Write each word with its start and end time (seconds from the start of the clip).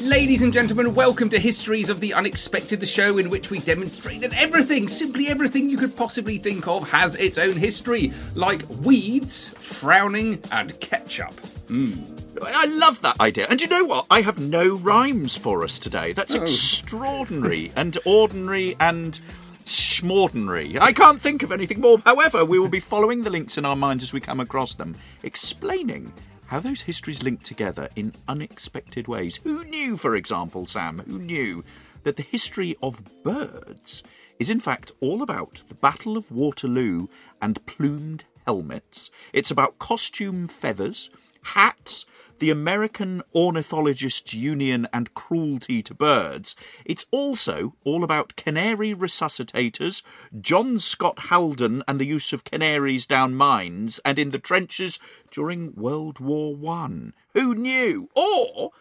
Ladies 0.00 0.42
and 0.42 0.52
gentlemen, 0.52 0.94
welcome 0.94 1.30
to 1.30 1.38
Histories 1.38 1.88
of 1.88 2.00
the 2.00 2.12
Unexpected, 2.12 2.80
the 2.80 2.86
show 2.86 3.16
in 3.16 3.30
which 3.30 3.50
we 3.50 3.60
demonstrate 3.60 4.20
that 4.20 4.34
everything, 4.40 4.88
simply 4.88 5.28
everything 5.28 5.70
you 5.70 5.78
could 5.78 5.96
possibly 5.96 6.36
think 6.36 6.68
of, 6.68 6.90
has 6.90 7.14
its 7.14 7.38
own 7.38 7.56
history, 7.56 8.12
like 8.34 8.68
weeds, 8.68 9.50
frowning, 9.58 10.42
and 10.52 10.78
ketchup. 10.80 11.32
Hmm. 11.68 11.94
I 12.42 12.66
love 12.66 13.00
that 13.00 13.18
idea. 13.20 13.46
And 13.48 13.62
you 13.62 13.68
know 13.68 13.84
what? 13.84 14.04
I 14.10 14.20
have 14.20 14.38
no 14.38 14.76
rhymes 14.76 15.34
for 15.34 15.64
us 15.64 15.78
today. 15.78 16.12
That's 16.12 16.34
Oh. 16.34 16.42
extraordinary 16.42 17.72
and 17.74 17.96
ordinary 18.04 18.76
and 18.78 19.18
schmordinary. 19.64 20.78
I 20.78 20.92
can't 20.92 21.18
think 21.20 21.42
of 21.42 21.50
anything 21.50 21.80
more. 21.80 21.98
However, 22.04 22.44
we 22.44 22.58
will 22.58 22.68
be 22.68 22.80
following 22.80 23.22
the 23.22 23.30
links 23.30 23.56
in 23.56 23.64
our 23.64 23.74
minds 23.76 24.04
as 24.04 24.12
we 24.12 24.20
come 24.20 24.40
across 24.40 24.74
them, 24.74 24.94
explaining 25.22 26.12
how 26.46 26.60
those 26.60 26.82
histories 26.82 27.22
link 27.22 27.42
together 27.42 27.88
in 27.96 28.14
unexpected 28.28 29.08
ways. 29.08 29.36
Who 29.36 29.64
knew, 29.64 29.96
for 29.96 30.14
example, 30.14 30.66
Sam, 30.66 31.02
who 31.06 31.18
knew 31.18 31.64
that 32.04 32.16
the 32.16 32.22
history 32.22 32.76
of 32.82 33.02
birds 33.22 34.02
is 34.38 34.50
in 34.50 34.60
fact 34.60 34.92
all 35.00 35.22
about 35.22 35.62
the 35.68 35.74
Battle 35.74 36.16
of 36.16 36.30
Waterloo 36.30 37.08
and 37.42 37.64
plumed 37.66 38.24
helmets? 38.46 39.10
It's 39.32 39.50
about 39.50 39.78
costume 39.78 40.46
feathers, 40.46 41.10
hats, 41.42 42.06
the 42.38 42.50
American 42.50 43.22
Ornithologists 43.34 44.34
Union 44.34 44.86
and 44.92 45.14
cruelty 45.14 45.82
to 45.82 45.94
birds. 45.94 46.54
It's 46.84 47.06
also 47.10 47.74
all 47.84 48.04
about 48.04 48.36
canary 48.36 48.94
resuscitators, 48.94 50.02
John 50.40 50.78
Scott 50.78 51.18
Haldane 51.30 51.82
and 51.88 51.98
the 51.98 52.06
use 52.06 52.32
of 52.32 52.44
canaries 52.44 53.06
down 53.06 53.34
mines 53.34 54.00
and 54.04 54.18
in 54.18 54.30
the 54.30 54.38
trenches 54.38 54.98
during 55.30 55.74
World 55.74 56.20
War 56.20 56.54
One. 56.54 57.14
Who 57.34 57.54
knew? 57.54 58.08
Or 58.14 58.72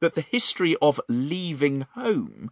that 0.00 0.14
the 0.14 0.20
history 0.20 0.76
of 0.82 1.00
leaving 1.08 1.86
home 1.94 2.50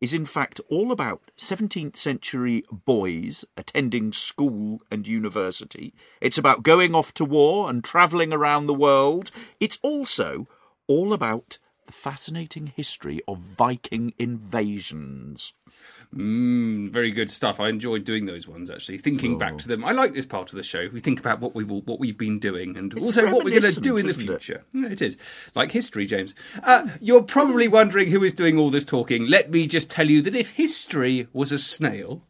is 0.00 0.12
in 0.12 0.26
fact 0.26 0.60
all 0.68 0.92
about 0.92 1.22
17th 1.38 1.96
century 1.96 2.64
boys 2.70 3.44
attending 3.56 4.12
school 4.12 4.80
and 4.90 5.08
university. 5.08 5.94
It's 6.20 6.38
about 6.38 6.62
going 6.62 6.94
off 6.94 7.14
to 7.14 7.24
war 7.24 7.70
and 7.70 7.82
travelling 7.82 8.32
around 8.32 8.66
the 8.66 8.74
world. 8.74 9.30
It's 9.58 9.78
also 9.82 10.46
all 10.86 11.12
about 11.12 11.58
the 11.86 11.92
fascinating 11.92 12.66
history 12.66 13.20
of 13.26 13.38
Viking 13.38 14.12
invasions. 14.18 15.54
Mm, 16.14 16.90
very 16.90 17.10
good 17.10 17.30
stuff. 17.30 17.58
I 17.60 17.68
enjoyed 17.68 18.04
doing 18.04 18.26
those 18.26 18.46
ones 18.48 18.70
actually. 18.70 18.98
Thinking 18.98 19.38
back 19.38 19.58
to 19.58 19.68
them, 19.68 19.84
I 19.84 19.92
like 19.92 20.14
this 20.14 20.24
part 20.24 20.50
of 20.50 20.56
the 20.56 20.62
show. 20.62 20.88
We 20.92 21.00
think 21.00 21.18
about 21.18 21.40
what 21.40 21.54
we've 21.54 21.70
all, 21.70 21.82
what 21.82 21.98
we've 21.98 22.16
been 22.16 22.38
doing, 22.38 22.76
and 22.76 22.94
also 22.94 23.24
what 23.30 23.44
we're 23.44 23.60
going 23.60 23.74
to 23.74 23.80
do 23.80 23.96
in 23.96 24.06
the 24.06 24.12
reminiscent, 24.12 24.20
isn't 24.22 24.22
it? 24.22 24.42
future. 24.42 24.64
Yeah, 24.72 24.88
it 24.92 25.02
is 25.02 25.18
like 25.54 25.72
history, 25.72 26.06
James. 26.06 26.34
Uh, 26.62 26.88
you're 27.00 27.22
probably 27.22 27.68
wondering 27.68 28.10
who 28.10 28.22
is 28.22 28.32
doing 28.34 28.58
all 28.58 28.70
this 28.70 28.84
talking. 28.84 29.26
Let 29.26 29.50
me 29.50 29.66
just 29.66 29.90
tell 29.90 30.08
you 30.08 30.22
that 30.22 30.34
if 30.34 30.50
history 30.50 31.28
was 31.32 31.52
a 31.52 31.58
snail. 31.58 32.22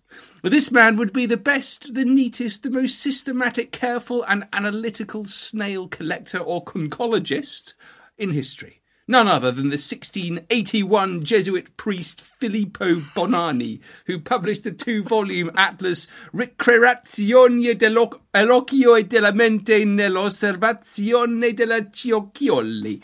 well, 0.43 0.51
This 0.51 0.73
man 0.73 0.97
would 0.97 1.13
be 1.13 1.27
the 1.27 1.37
best, 1.37 1.95
the 1.95 2.05
neatest, 2.05 2.63
the 2.63 2.71
most 2.71 2.99
systematic, 2.99 3.73
careful, 3.73 4.25
and 4.25 4.49
analytical 4.53 5.25
snail 5.27 5.87
collector 5.87 6.39
or 6.39 6.65
conchologist 6.65 7.75
in 8.19 8.31
history. 8.31 8.81
None 9.09 9.29
other 9.29 9.53
than 9.53 9.69
the 9.69 9.77
1681 9.77 11.23
Jesuit 11.23 11.77
priest 11.77 12.21
Filippo 12.21 12.97
Buonanni, 13.15 13.81
who 14.07 14.19
published 14.19 14.65
the 14.65 14.73
two 14.73 15.05
volume 15.05 15.53
atlas 15.57 16.09
Ricreazione 16.35 17.77
dell'occhio 17.77 18.99
e 18.99 19.05
della 19.05 19.31
mente 19.31 19.85
nell'osservazione 19.85 21.55
della 21.55 21.83
ciocchioli. 21.83 23.01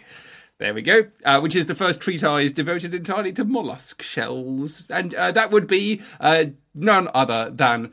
There 0.58 0.74
we 0.74 0.82
go, 0.82 1.06
uh, 1.24 1.38
which 1.38 1.54
is 1.54 1.66
the 1.66 1.74
first 1.76 2.00
treatise 2.00 2.50
devoted 2.50 2.94
entirely 2.94 3.32
to 3.34 3.44
mollusk 3.44 4.02
shells. 4.02 4.82
And 4.90 5.14
uh, 5.14 5.30
that 5.30 5.52
would 5.52 5.68
be 5.68 6.02
uh, 6.18 6.46
none 6.74 7.08
other 7.14 7.48
than 7.48 7.92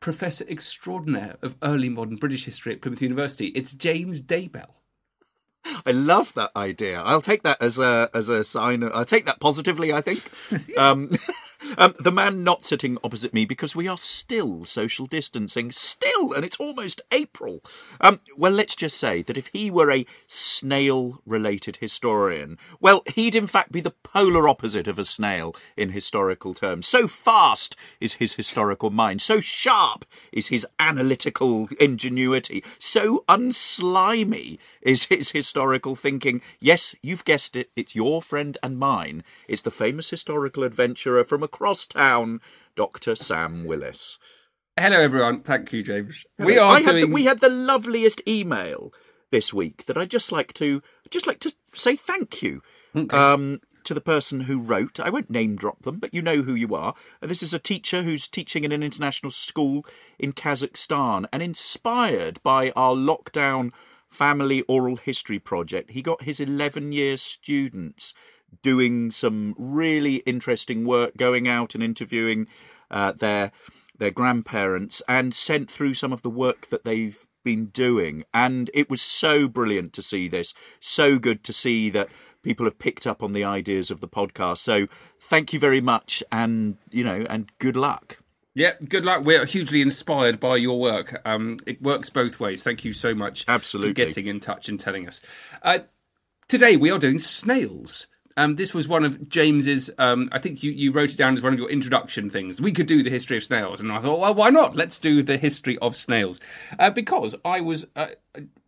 Professor 0.00 0.46
Extraordinaire 0.48 1.36
of 1.42 1.56
early 1.62 1.90
modern 1.90 2.16
British 2.16 2.46
history 2.46 2.72
at 2.72 2.80
Plymouth 2.80 3.02
University. 3.02 3.48
It's 3.48 3.74
James 3.74 4.22
Daybell. 4.22 4.79
I 5.86 5.92
love 5.92 6.34
that 6.34 6.50
idea. 6.56 7.00
I'll 7.00 7.20
take 7.20 7.42
that 7.42 7.60
as 7.60 7.78
a 7.78 8.10
as 8.14 8.28
a 8.28 8.44
sign. 8.44 8.82
Of, 8.82 8.92
I'll 8.94 9.04
take 9.04 9.26
that 9.26 9.40
positively. 9.40 9.92
I 9.92 10.00
think. 10.00 10.22
um, 10.78 11.10
um, 11.78 11.94
the 11.98 12.12
man 12.12 12.44
not 12.44 12.64
sitting 12.64 12.98
opposite 13.02 13.34
me 13.34 13.44
because 13.44 13.76
we 13.76 13.88
are 13.88 13.98
still 13.98 14.64
social 14.64 15.06
distancing, 15.06 15.72
still, 15.72 16.32
and 16.32 16.44
it's 16.44 16.56
almost 16.56 17.00
April. 17.12 17.62
Um, 18.00 18.20
well, 18.36 18.52
let's 18.52 18.76
just 18.76 18.96
say 18.96 19.22
that 19.22 19.36
if 19.36 19.48
he 19.48 19.70
were 19.70 19.90
a 19.90 20.06
snail-related 20.26 21.76
historian, 21.76 22.58
well, 22.80 23.02
he'd 23.14 23.34
in 23.34 23.46
fact 23.46 23.72
be 23.72 23.80
the 23.80 23.94
polar 24.02 24.48
opposite 24.48 24.88
of 24.88 24.98
a 24.98 25.04
snail 25.04 25.54
in 25.76 25.90
historical 25.90 26.54
terms. 26.54 26.86
So 26.86 27.06
fast 27.06 27.76
is 28.00 28.14
his 28.14 28.34
historical 28.34 28.90
mind. 28.90 29.22
So 29.22 29.40
sharp 29.40 30.04
is 30.32 30.48
his 30.48 30.66
analytical 30.78 31.68
ingenuity. 31.78 32.64
So 32.78 33.24
unslimy 33.28 34.58
is 34.82 35.04
his 35.04 35.30
historical 35.30 35.96
thinking. 35.96 36.40
Yes, 36.58 36.94
you've 37.02 37.24
guessed 37.24 37.56
it. 37.56 37.70
It's 37.76 37.94
your 37.94 38.22
friend 38.22 38.56
and 38.62 38.78
mine. 38.78 39.24
It's 39.48 39.62
the 39.62 39.70
famous 39.70 40.10
historical 40.10 40.64
adventurer 40.64 41.24
from 41.24 41.42
across 41.52 41.84
town, 41.84 42.40
Dr. 42.76 43.16
Sam 43.16 43.64
Willis. 43.64 44.18
Hello, 44.78 45.00
everyone. 45.00 45.42
Thank 45.42 45.72
you, 45.72 45.82
James. 45.82 46.24
We 46.38 46.58
are 46.58 46.76
I 46.76 46.80
had 46.80 46.94
the, 46.94 47.00
doing. 47.00 47.12
we 47.12 47.24
had 47.24 47.40
the 47.40 47.48
loveliest 47.48 48.22
email 48.26 48.92
this 49.32 49.52
week 49.52 49.86
that 49.86 49.98
I 49.98 50.04
just 50.04 50.30
like 50.30 50.52
to 50.54 50.80
just 51.10 51.26
like 51.26 51.40
to 51.40 51.52
say 51.74 51.96
thank 51.96 52.40
you 52.40 52.62
um, 53.10 53.60
to 53.82 53.94
the 53.94 54.00
person 54.00 54.42
who 54.42 54.62
wrote. 54.62 55.00
I 55.00 55.10
won't 55.10 55.28
name 55.28 55.56
drop 55.56 55.82
them, 55.82 55.98
but 55.98 56.14
you 56.14 56.22
know 56.22 56.42
who 56.42 56.54
you 56.54 56.72
are. 56.76 56.94
This 57.20 57.42
is 57.42 57.52
a 57.52 57.58
teacher 57.58 58.04
who's 58.04 58.28
teaching 58.28 58.62
in 58.62 58.70
an 58.70 58.84
international 58.84 59.32
school 59.32 59.84
in 60.20 60.32
Kazakhstan, 60.32 61.26
and 61.32 61.42
inspired 61.42 62.40
by 62.44 62.70
our 62.76 62.94
lockdown 62.94 63.72
family 64.08 64.62
oral 64.62 64.96
history 64.96 65.40
project, 65.40 65.90
he 65.90 66.00
got 66.00 66.22
his 66.22 66.38
11 66.38 66.92
year 66.92 67.16
students 67.16 68.14
doing 68.62 69.10
some 69.10 69.54
really 69.58 70.16
interesting 70.16 70.84
work, 70.84 71.16
going 71.16 71.48
out 71.48 71.74
and 71.74 71.82
interviewing 71.82 72.46
uh, 72.90 73.12
their 73.12 73.52
their 73.98 74.10
grandparents, 74.10 75.02
and 75.08 75.34
sent 75.34 75.70
through 75.70 75.94
some 75.94 76.12
of 76.12 76.22
the 76.22 76.30
work 76.30 76.68
that 76.68 76.84
they've 76.84 77.26
been 77.44 77.66
doing. 77.66 78.24
And 78.32 78.70
it 78.74 78.88
was 78.90 79.02
so 79.02 79.48
brilliant 79.48 79.92
to 79.94 80.02
see 80.02 80.28
this. 80.28 80.54
So 80.80 81.18
good 81.18 81.44
to 81.44 81.52
see 81.52 81.90
that 81.90 82.08
people 82.42 82.66
have 82.66 82.78
picked 82.78 83.06
up 83.06 83.22
on 83.22 83.32
the 83.32 83.44
ideas 83.44 83.90
of 83.90 84.00
the 84.00 84.08
podcast. 84.08 84.58
So 84.58 84.86
thank 85.20 85.52
you 85.52 85.58
very 85.58 85.80
much, 85.80 86.22
and 86.32 86.76
you 86.90 87.04
know, 87.04 87.26
and 87.28 87.50
good 87.58 87.76
luck. 87.76 88.18
Yeah, 88.54 88.72
good 88.88 89.04
luck. 89.04 89.24
We're 89.24 89.46
hugely 89.46 89.80
inspired 89.80 90.40
by 90.40 90.56
your 90.56 90.80
work. 90.80 91.20
Um, 91.24 91.60
it 91.66 91.80
works 91.80 92.10
both 92.10 92.40
ways. 92.40 92.62
Thank 92.64 92.84
you 92.84 92.92
so 92.92 93.14
much 93.14 93.44
Absolutely. 93.46 93.90
for 93.90 93.94
getting 93.94 94.26
in 94.26 94.40
touch 94.40 94.68
and 94.68 94.78
telling 94.78 95.06
us. 95.06 95.20
Uh, 95.62 95.80
today 96.48 96.76
we 96.76 96.90
are 96.90 96.98
doing 96.98 97.20
snails. 97.20 98.08
Um, 98.40 98.56
this 98.56 98.72
was 98.72 98.88
one 98.88 99.04
of 99.04 99.28
James's. 99.28 99.90
Um, 99.98 100.30
I 100.32 100.38
think 100.38 100.62
you, 100.62 100.70
you 100.70 100.92
wrote 100.92 101.12
it 101.12 101.18
down 101.18 101.34
as 101.34 101.42
one 101.42 101.52
of 101.52 101.58
your 101.58 101.70
introduction 101.70 102.30
things. 102.30 102.58
We 102.60 102.72
could 102.72 102.86
do 102.86 103.02
the 103.02 103.10
history 103.10 103.36
of 103.36 103.44
snails, 103.44 103.80
and 103.80 103.92
I 103.92 104.00
thought, 104.00 104.18
well, 104.18 104.34
why 104.34 104.48
not? 104.48 104.74
Let's 104.74 104.98
do 104.98 105.22
the 105.22 105.36
history 105.36 105.76
of 105.78 105.94
snails, 105.94 106.40
uh, 106.78 106.90
because 106.90 107.34
I 107.44 107.60
was 107.60 107.86
uh, 107.94 108.06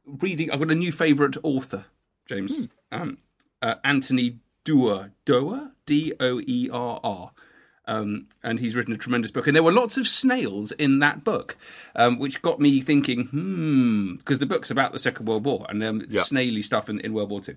reading. 0.06 0.50
I've 0.50 0.58
got 0.58 0.70
a 0.70 0.74
new 0.74 0.92
favourite 0.92 1.36
author, 1.42 1.86
James, 2.26 2.68
um, 2.90 3.16
uh, 3.62 3.76
Anthony 3.82 4.40
Doerr 4.64 5.12
Doerr 5.24 5.70
D 5.86 6.12
O 6.20 6.40
E 6.46 6.68
R 6.70 7.00
R. 7.02 7.30
Um, 7.88 8.28
and 8.44 8.60
he's 8.60 8.76
written 8.76 8.94
a 8.94 8.98
tremendous 8.98 9.32
book. 9.32 9.46
And 9.48 9.56
there 9.56 9.62
were 9.62 9.72
lots 9.72 9.96
of 9.98 10.06
snails 10.06 10.70
in 10.72 11.00
that 11.00 11.24
book, 11.24 11.56
um, 11.96 12.18
which 12.18 12.40
got 12.40 12.60
me 12.60 12.80
thinking, 12.80 13.24
hmm, 13.26 14.14
because 14.16 14.38
the 14.38 14.46
book's 14.46 14.70
about 14.70 14.92
the 14.92 15.00
Second 15.00 15.26
World 15.26 15.44
War 15.44 15.66
and 15.68 15.82
um, 15.82 16.06
Yeah. 16.08 16.20
snaily 16.22 16.62
stuff 16.62 16.88
in, 16.88 17.00
in 17.00 17.12
World 17.12 17.30
War 17.30 17.40
Two. 17.40 17.56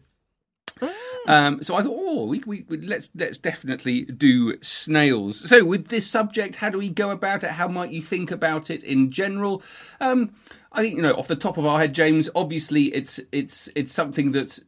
Um, 1.28 1.64
so 1.64 1.76
I 1.76 1.82
thought, 1.82 1.96
oh, 1.98 2.26
we, 2.26 2.42
we, 2.46 2.66
let's 2.70 3.10
let's 3.16 3.38
definitely 3.38 4.04
do 4.04 4.62
snails. 4.62 5.40
So 5.50 5.66
with 5.66 5.88
this 5.88 6.08
subject, 6.08 6.58
how 6.58 6.70
do 6.70 6.78
we 6.78 6.90
go 6.90 7.10
about 7.10 7.44
it? 7.44 7.52
How 7.52 7.68
might 7.68 7.92
you 7.92 8.02
think 8.02 8.32
about 8.32 8.70
it 8.70 8.84
in 8.84 9.12
general? 9.12 9.64
Um, 10.00 10.34
I 10.72 10.82
think 10.82 10.98
you 10.98 11.02
know, 11.02 11.14
off 11.14 11.28
the 11.28 11.36
top 11.36 11.58
of 11.58 11.66
our 11.66 11.80
head, 11.80 11.94
James. 11.94 12.30
Obviously, 12.36 12.86
it's 12.94 13.20
it's 13.32 13.70
it's 13.76 13.94
something 13.94 14.34
that 14.34 14.60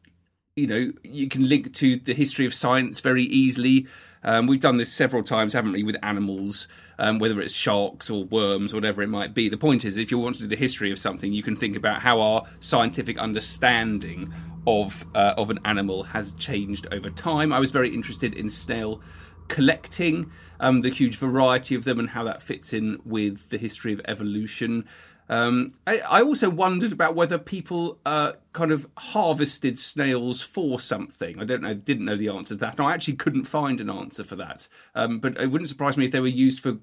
you 0.56 0.68
know 0.68 0.92
you 1.04 1.28
can 1.28 1.48
link 1.48 1.74
to 1.76 1.98
the 1.98 2.14
history 2.14 2.46
of 2.46 2.54
science 2.54 3.02
very 3.02 3.24
easily. 3.24 3.88
Um, 4.24 4.48
we've 4.48 4.60
done 4.60 4.78
this 4.78 4.92
several 4.92 5.24
times, 5.24 5.54
haven't 5.54 5.74
we, 5.74 5.84
with 5.84 5.96
animals, 6.02 6.68
um, 6.98 7.20
whether 7.20 7.40
it's 7.40 7.54
sharks 7.54 8.10
or 8.10 8.26
worms, 8.26 8.74
or 8.74 8.78
whatever 8.78 9.02
it 9.02 9.08
might 9.08 9.34
be. 9.34 9.48
The 9.48 9.58
point 9.58 9.86
is, 9.86 9.96
if 9.98 10.12
you 10.12 10.18
want 10.18 10.36
to 10.38 10.42
do 10.42 10.48
the 10.48 10.56
history 10.56 10.92
of 10.92 11.00
something, 11.00 11.32
you 11.32 11.44
can 11.44 11.56
think 11.56 11.76
about 11.76 12.02
how 12.02 12.20
our 12.20 12.44
scientific 12.60 13.18
understanding 13.18 14.34
of 14.68 15.06
uh, 15.16 15.34
of 15.38 15.50
an 15.50 15.60
animal 15.66 16.04
has 16.04 16.34
changed 16.34 16.86
over 16.92 17.10
time. 17.10 17.52
I 17.52 17.60
was 17.60 17.72
very 17.72 17.90
interested 17.90 18.36
in 18.36 18.50
snail 18.50 19.02
collecting, 19.48 20.30
um, 20.60 20.82
the 20.82 20.90
huge 20.90 21.16
variety 21.16 21.74
of 21.74 21.86
them, 21.86 22.00
and 22.00 22.10
how 22.10 22.26
that 22.26 22.42
fits 22.44 22.74
in 22.74 23.00
with 23.06 23.50
the 23.50 23.58
history 23.58 23.94
of 23.94 24.02
evolution. 24.06 24.86
Um, 25.30 25.72
I, 25.86 26.00
I 26.00 26.22
also 26.22 26.50
wondered 26.50 26.92
about 26.92 27.16
whether 27.16 27.38
people 27.38 28.00
uh, 28.06 28.34
kind 28.54 28.72
of 28.72 28.88
harvested 28.98 29.80
snails 29.80 30.42
for 30.42 30.80
something. 30.80 31.40
I 31.40 31.46
don't 31.46 31.62
know, 31.62 31.74
didn't 31.74 32.06
know 32.06 32.16
the 32.16 32.30
answer 32.30 32.56
to 32.56 32.60
that. 32.60 32.78
And 32.78 32.88
I 32.88 32.94
actually 32.94 33.16
couldn't 33.16 33.44
find 33.44 33.82
an 33.82 33.90
answer 33.90 34.24
for 34.24 34.36
that. 34.38 34.68
Um, 34.96 35.20
but 35.20 35.40
it 35.40 35.48
wouldn't 35.48 35.70
surprise 35.70 35.98
me 35.98 36.06
if 36.06 36.12
they 36.12 36.22
were 36.22 36.28
used 36.28 36.62
for 36.62 36.78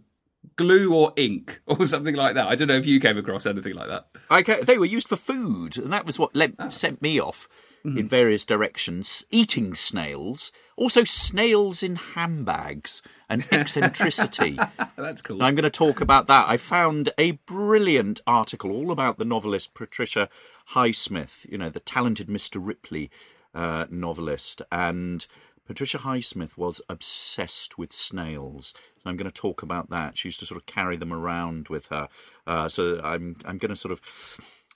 glue 0.56 0.94
or 0.94 1.12
ink 1.16 1.62
or 1.66 1.86
something 1.86 2.14
like 2.14 2.34
that. 2.34 2.48
I 2.48 2.54
don't 2.54 2.68
know 2.68 2.76
if 2.76 2.86
you 2.86 3.00
came 3.00 3.16
across 3.16 3.46
anything 3.46 3.74
like 3.74 3.88
that. 3.88 4.08
I 4.30 4.42
they 4.42 4.78
were 4.78 4.84
used 4.84 5.08
for 5.08 5.16
food, 5.16 5.78
and 5.78 5.92
that 5.92 6.04
was 6.06 6.18
what 6.18 6.34
le- 6.34 6.70
sent 6.70 7.00
me 7.00 7.18
off 7.20 7.48
in 7.84 8.08
various 8.08 8.44
directions. 8.44 9.24
Eating 9.30 9.74
snails, 9.74 10.50
also 10.76 11.04
snails 11.04 11.82
in 11.82 11.96
handbags, 11.96 13.02
and 13.28 13.44
eccentricity. 13.52 14.58
That's 14.96 15.22
cool. 15.22 15.36
And 15.36 15.46
I'm 15.46 15.54
going 15.54 15.64
to 15.64 15.70
talk 15.70 16.00
about 16.00 16.26
that. 16.28 16.48
I 16.48 16.56
found 16.56 17.10
a 17.18 17.32
brilliant 17.32 18.20
article 18.26 18.70
all 18.70 18.90
about 18.90 19.18
the 19.18 19.24
novelist 19.24 19.74
Patricia 19.74 20.28
Highsmith, 20.70 21.50
you 21.50 21.58
know, 21.58 21.70
the 21.70 21.80
talented 21.80 22.28
Mr. 22.28 22.56
Ripley 22.58 23.10
uh, 23.54 23.86
novelist. 23.90 24.62
And 24.72 25.26
Patricia 25.66 25.98
Highsmith 25.98 26.56
was 26.56 26.80
obsessed 26.88 27.78
with 27.78 27.92
snails. 27.92 28.74
So 29.02 29.10
I'm 29.10 29.16
going 29.16 29.30
to 29.30 29.34
talk 29.34 29.62
about 29.62 29.90
that. 29.90 30.18
She 30.18 30.28
used 30.28 30.40
to 30.40 30.46
sort 30.46 30.60
of 30.60 30.66
carry 30.66 30.96
them 30.96 31.12
around 31.12 31.68
with 31.68 31.86
her. 31.86 32.08
Uh, 32.46 32.68
so 32.68 33.00
I'm, 33.02 33.36
I'm 33.44 33.58
going 33.58 33.70
to 33.70 33.76
sort 33.76 33.92
of 33.92 34.00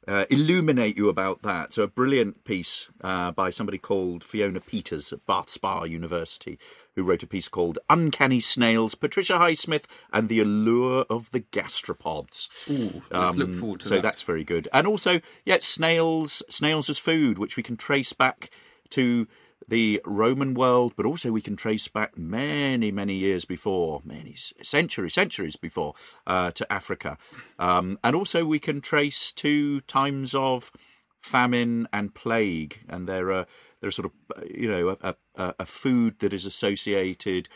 uh, 0.08 0.24
illuminate 0.30 0.96
you 0.96 1.08
about 1.08 1.42
that. 1.42 1.74
So, 1.74 1.82
a 1.82 1.86
brilliant 1.86 2.42
piece 2.44 2.88
uh, 3.02 3.30
by 3.30 3.50
somebody 3.50 3.76
called 3.78 4.24
Fiona 4.24 4.60
Peters 4.60 5.12
at 5.12 5.24
Bath 5.26 5.50
Spa 5.50 5.84
University, 5.84 6.58
who 6.96 7.04
wrote 7.04 7.22
a 7.22 7.26
piece 7.26 7.48
called 7.48 7.78
Uncanny 7.90 8.40
Snails, 8.40 8.94
Patricia 8.94 9.34
Highsmith, 9.34 9.84
and 10.12 10.28
the 10.28 10.40
Allure 10.40 11.04
of 11.10 11.30
the 11.30 11.40
Gastropods. 11.40 12.48
Ooh, 12.70 13.02
let's 13.12 13.36
look 13.36 13.52
forward 13.54 13.80
to 13.80 13.86
Um, 13.86 13.88
so 13.88 13.94
that. 13.96 14.02
that's 14.02 14.22
very 14.22 14.44
good. 14.44 14.66
And 14.72 14.86
also, 14.86 15.20
yeah, 15.44 15.58
snails, 15.60 16.42
snails 16.48 16.88
as 16.88 16.98
food, 16.98 17.38
which 17.38 17.56
we 17.56 17.62
can 17.62 17.76
trace 17.76 18.14
back 18.14 18.50
to 18.90 19.28
the 19.68 20.00
Roman 20.04 20.54
world, 20.54 20.94
but 20.96 21.06
also 21.06 21.30
we 21.30 21.42
can 21.42 21.54
trace 21.54 21.88
back 21.88 22.16
many, 22.16 22.90
many 22.90 23.14
years 23.14 23.44
before, 23.44 24.00
many 24.04 24.34
centuries, 24.62 25.14
centuries 25.14 25.56
before, 25.56 25.94
uh, 26.26 26.50
to 26.52 26.72
Africa. 26.72 27.18
Um, 27.58 27.98
and 28.02 28.16
also 28.16 28.44
we 28.44 28.58
can 28.58 28.80
trace 28.80 29.30
to 29.32 29.80
times 29.82 30.34
of 30.34 30.72
famine 31.20 31.86
and 31.92 32.14
plague, 32.14 32.78
and 32.88 33.08
there 33.08 33.30
are 33.30 33.46
there 33.80 33.88
are 33.88 33.92
sort 33.92 34.06
of 34.06 34.50
you 34.50 34.68
know 34.68 34.96
a, 35.00 35.14
a, 35.34 35.54
a 35.60 35.66
food 35.66 36.18
that 36.20 36.32
is 36.32 36.44
associated 36.44 37.48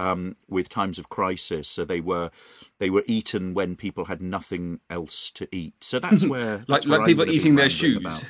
um, 0.00 0.36
with 0.48 0.70
times 0.70 0.98
of 0.98 1.10
crisis. 1.10 1.68
So 1.68 1.84
they 1.84 2.00
were 2.00 2.30
they 2.78 2.88
were 2.88 3.04
eaten 3.06 3.52
when 3.52 3.76
people 3.76 4.06
had 4.06 4.22
nothing 4.22 4.80
else 4.88 5.30
to 5.32 5.46
eat. 5.52 5.74
So 5.82 5.98
that's 5.98 6.26
where 6.32 6.64
like 6.66 6.66
that's 6.68 6.86
where 6.86 6.98
like 7.00 7.06
people 7.06 7.30
eating 7.30 7.56
their 7.56 7.68
shoes. 7.68 8.24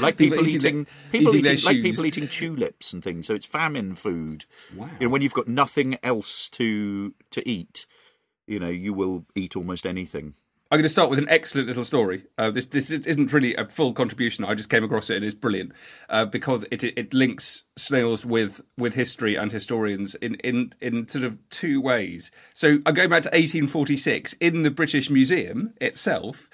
Like 0.00 0.16
people, 0.16 0.44
eating, 0.46 0.84
their- 0.84 1.12
people 1.12 1.36
eating 1.36 1.52
eating, 1.52 1.64
like 1.64 1.82
people 1.82 2.04
eating 2.04 2.26
tulips 2.28 2.92
and 2.92 3.02
things. 3.02 3.26
So 3.28 3.34
it's 3.34 3.46
famine 3.46 3.94
food. 3.94 4.44
Wow. 4.74 4.90
You 4.98 5.06
know, 5.06 5.12
when 5.12 5.22
you've 5.22 5.34
got 5.34 5.46
nothing 5.46 5.98
else 6.02 6.48
to 6.50 7.14
to 7.30 7.48
eat, 7.48 7.86
you 8.48 8.58
know, 8.58 8.68
you 8.68 8.92
will 8.92 9.24
eat 9.36 9.54
almost 9.56 9.86
anything. 9.86 10.34
I'm 10.70 10.76
going 10.76 10.82
to 10.82 10.90
start 10.90 11.08
with 11.08 11.18
an 11.18 11.30
excellent 11.30 11.66
little 11.66 11.84
story. 11.84 12.24
Uh, 12.36 12.50
this 12.50 12.66
this 12.66 12.90
isn't 12.90 13.32
really 13.32 13.54
a 13.54 13.64
full 13.64 13.94
contribution. 13.94 14.44
I 14.44 14.54
just 14.54 14.68
came 14.68 14.84
across 14.84 15.08
it 15.08 15.16
and 15.16 15.24
it's 15.24 15.34
brilliant 15.34 15.72
uh, 16.10 16.26
because 16.26 16.66
it 16.70 16.84
it 16.84 17.14
links 17.14 17.64
snails 17.76 18.26
with 18.26 18.60
with 18.76 18.94
history 18.94 19.34
and 19.34 19.50
historians 19.50 20.14
in 20.16 20.34
in 20.36 20.74
in 20.78 21.08
sort 21.08 21.24
of 21.24 21.38
two 21.48 21.80
ways. 21.80 22.30
So 22.52 22.80
I'm 22.84 22.92
going 22.92 23.08
back 23.08 23.22
to 23.22 23.28
1846 23.28 24.34
in 24.34 24.60
the 24.60 24.70
British 24.70 25.08
Museum 25.08 25.72
itself, 25.80 26.50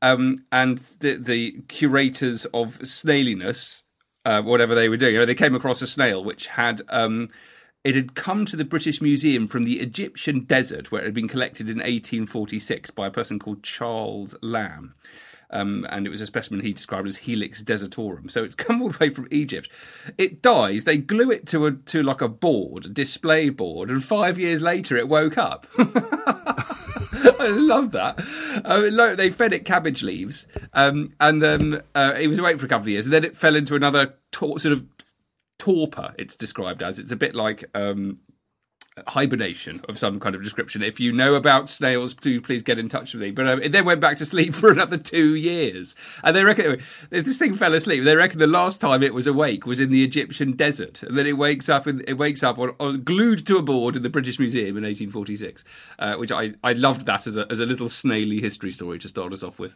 um, 0.00 0.46
and 0.50 0.78
the 1.00 1.16
the 1.16 1.60
curators 1.68 2.46
of 2.46 2.78
snailiness, 2.78 3.82
uh, 4.24 4.40
whatever 4.40 4.74
they 4.74 4.88
were 4.88 4.96
doing, 4.96 5.12
you 5.12 5.20
know, 5.20 5.26
they 5.26 5.34
came 5.34 5.54
across 5.54 5.82
a 5.82 5.86
snail 5.86 6.24
which 6.24 6.46
had. 6.46 6.80
Um, 6.88 7.28
it 7.88 7.94
had 7.94 8.14
come 8.14 8.44
to 8.44 8.54
the 8.54 8.66
British 8.66 9.00
Museum 9.00 9.46
from 9.46 9.64
the 9.64 9.80
Egyptian 9.80 10.40
desert, 10.40 10.92
where 10.92 11.00
it 11.00 11.06
had 11.06 11.14
been 11.14 11.26
collected 11.26 11.70
in 11.70 11.78
1846 11.78 12.90
by 12.90 13.06
a 13.06 13.10
person 13.10 13.38
called 13.38 13.62
Charles 13.62 14.36
Lamb. 14.42 14.92
Um, 15.48 15.86
and 15.88 16.06
it 16.06 16.10
was 16.10 16.20
a 16.20 16.26
specimen 16.26 16.60
he 16.60 16.74
described 16.74 17.08
as 17.08 17.16
Helix 17.16 17.62
desertorum. 17.62 18.30
So 18.30 18.44
it's 18.44 18.54
come 18.66 18.82
all 18.82 18.90
the 18.90 18.98
way 19.00 19.08
from 19.08 19.26
Egypt. 19.30 19.70
It 20.18 20.42
dies. 20.42 20.84
They 20.84 20.98
glue 20.98 21.30
it 21.30 21.46
to 21.46 21.64
a 21.64 21.72
to 21.72 22.02
like 22.02 22.20
a 22.20 22.28
board, 22.28 22.84
a 22.84 22.88
display 22.90 23.48
board, 23.48 23.88
and 23.88 24.04
five 24.04 24.38
years 24.38 24.60
later 24.60 24.98
it 24.98 25.08
woke 25.08 25.38
up. 25.38 25.66
I 25.78 27.46
love 27.48 27.92
that. 27.92 28.22
Lo- 28.66 29.16
they 29.16 29.30
fed 29.30 29.54
it 29.54 29.64
cabbage 29.64 30.02
leaves, 30.02 30.46
um, 30.74 31.14
and 31.20 31.42
um, 31.42 31.80
uh, 31.94 32.12
it 32.20 32.28
was 32.28 32.38
awake 32.38 32.58
for 32.58 32.66
a 32.66 32.68
couple 32.68 32.84
of 32.84 32.88
years, 32.90 33.06
and 33.06 33.14
then 33.14 33.24
it 33.24 33.34
fell 33.34 33.56
into 33.56 33.74
another 33.74 34.16
tor- 34.30 34.58
sort 34.58 34.74
of 34.74 34.84
torpor. 35.58 36.14
It's 36.18 36.36
described 36.36 36.82
as 36.82 36.98
it's 36.98 37.12
a 37.12 37.16
bit 37.16 37.34
like 37.34 37.64
um, 37.74 38.20
hibernation 39.06 39.80
of 39.88 39.98
some 39.98 40.18
kind 40.20 40.34
of 40.34 40.42
description. 40.42 40.82
If 40.82 41.00
you 41.00 41.12
know 41.12 41.34
about 41.34 41.68
snails, 41.68 42.14
do 42.14 42.40
please 42.40 42.62
get 42.62 42.78
in 42.78 42.88
touch 42.88 43.12
with 43.12 43.22
me. 43.22 43.30
But 43.30 43.46
um, 43.46 43.62
it 43.62 43.72
then 43.72 43.84
went 43.84 44.00
back 44.00 44.16
to 44.18 44.26
sleep 44.26 44.54
for 44.54 44.70
another 44.70 44.96
two 44.96 45.34
years, 45.34 45.94
and 46.22 46.34
they 46.34 46.44
reckon 46.44 46.80
this 47.10 47.38
thing 47.38 47.54
fell 47.54 47.74
asleep. 47.74 48.04
They 48.04 48.16
reckon 48.16 48.38
the 48.38 48.46
last 48.46 48.80
time 48.80 49.02
it 49.02 49.14
was 49.14 49.26
awake 49.26 49.66
was 49.66 49.80
in 49.80 49.90
the 49.90 50.04
Egyptian 50.04 50.52
desert, 50.52 51.02
and 51.02 51.16
then 51.16 51.26
it 51.26 51.36
wakes 51.36 51.68
up 51.68 51.86
and 51.86 52.04
it 52.08 52.14
wakes 52.14 52.42
up 52.42 52.58
on, 52.58 52.74
on, 52.80 53.02
glued 53.02 53.46
to 53.46 53.58
a 53.58 53.62
board 53.62 53.96
in 53.96 54.02
the 54.02 54.10
British 54.10 54.38
Museum 54.38 54.76
in 54.76 54.84
1846, 54.84 55.64
uh, 55.98 56.14
which 56.16 56.32
I 56.32 56.54
I 56.62 56.72
loved 56.72 57.06
that 57.06 57.26
as 57.26 57.36
a 57.36 57.46
as 57.50 57.60
a 57.60 57.66
little 57.66 57.88
snaily 57.88 58.40
history 58.40 58.70
story 58.70 58.98
to 59.00 59.08
start 59.08 59.32
us 59.32 59.42
off 59.42 59.58
with. 59.58 59.74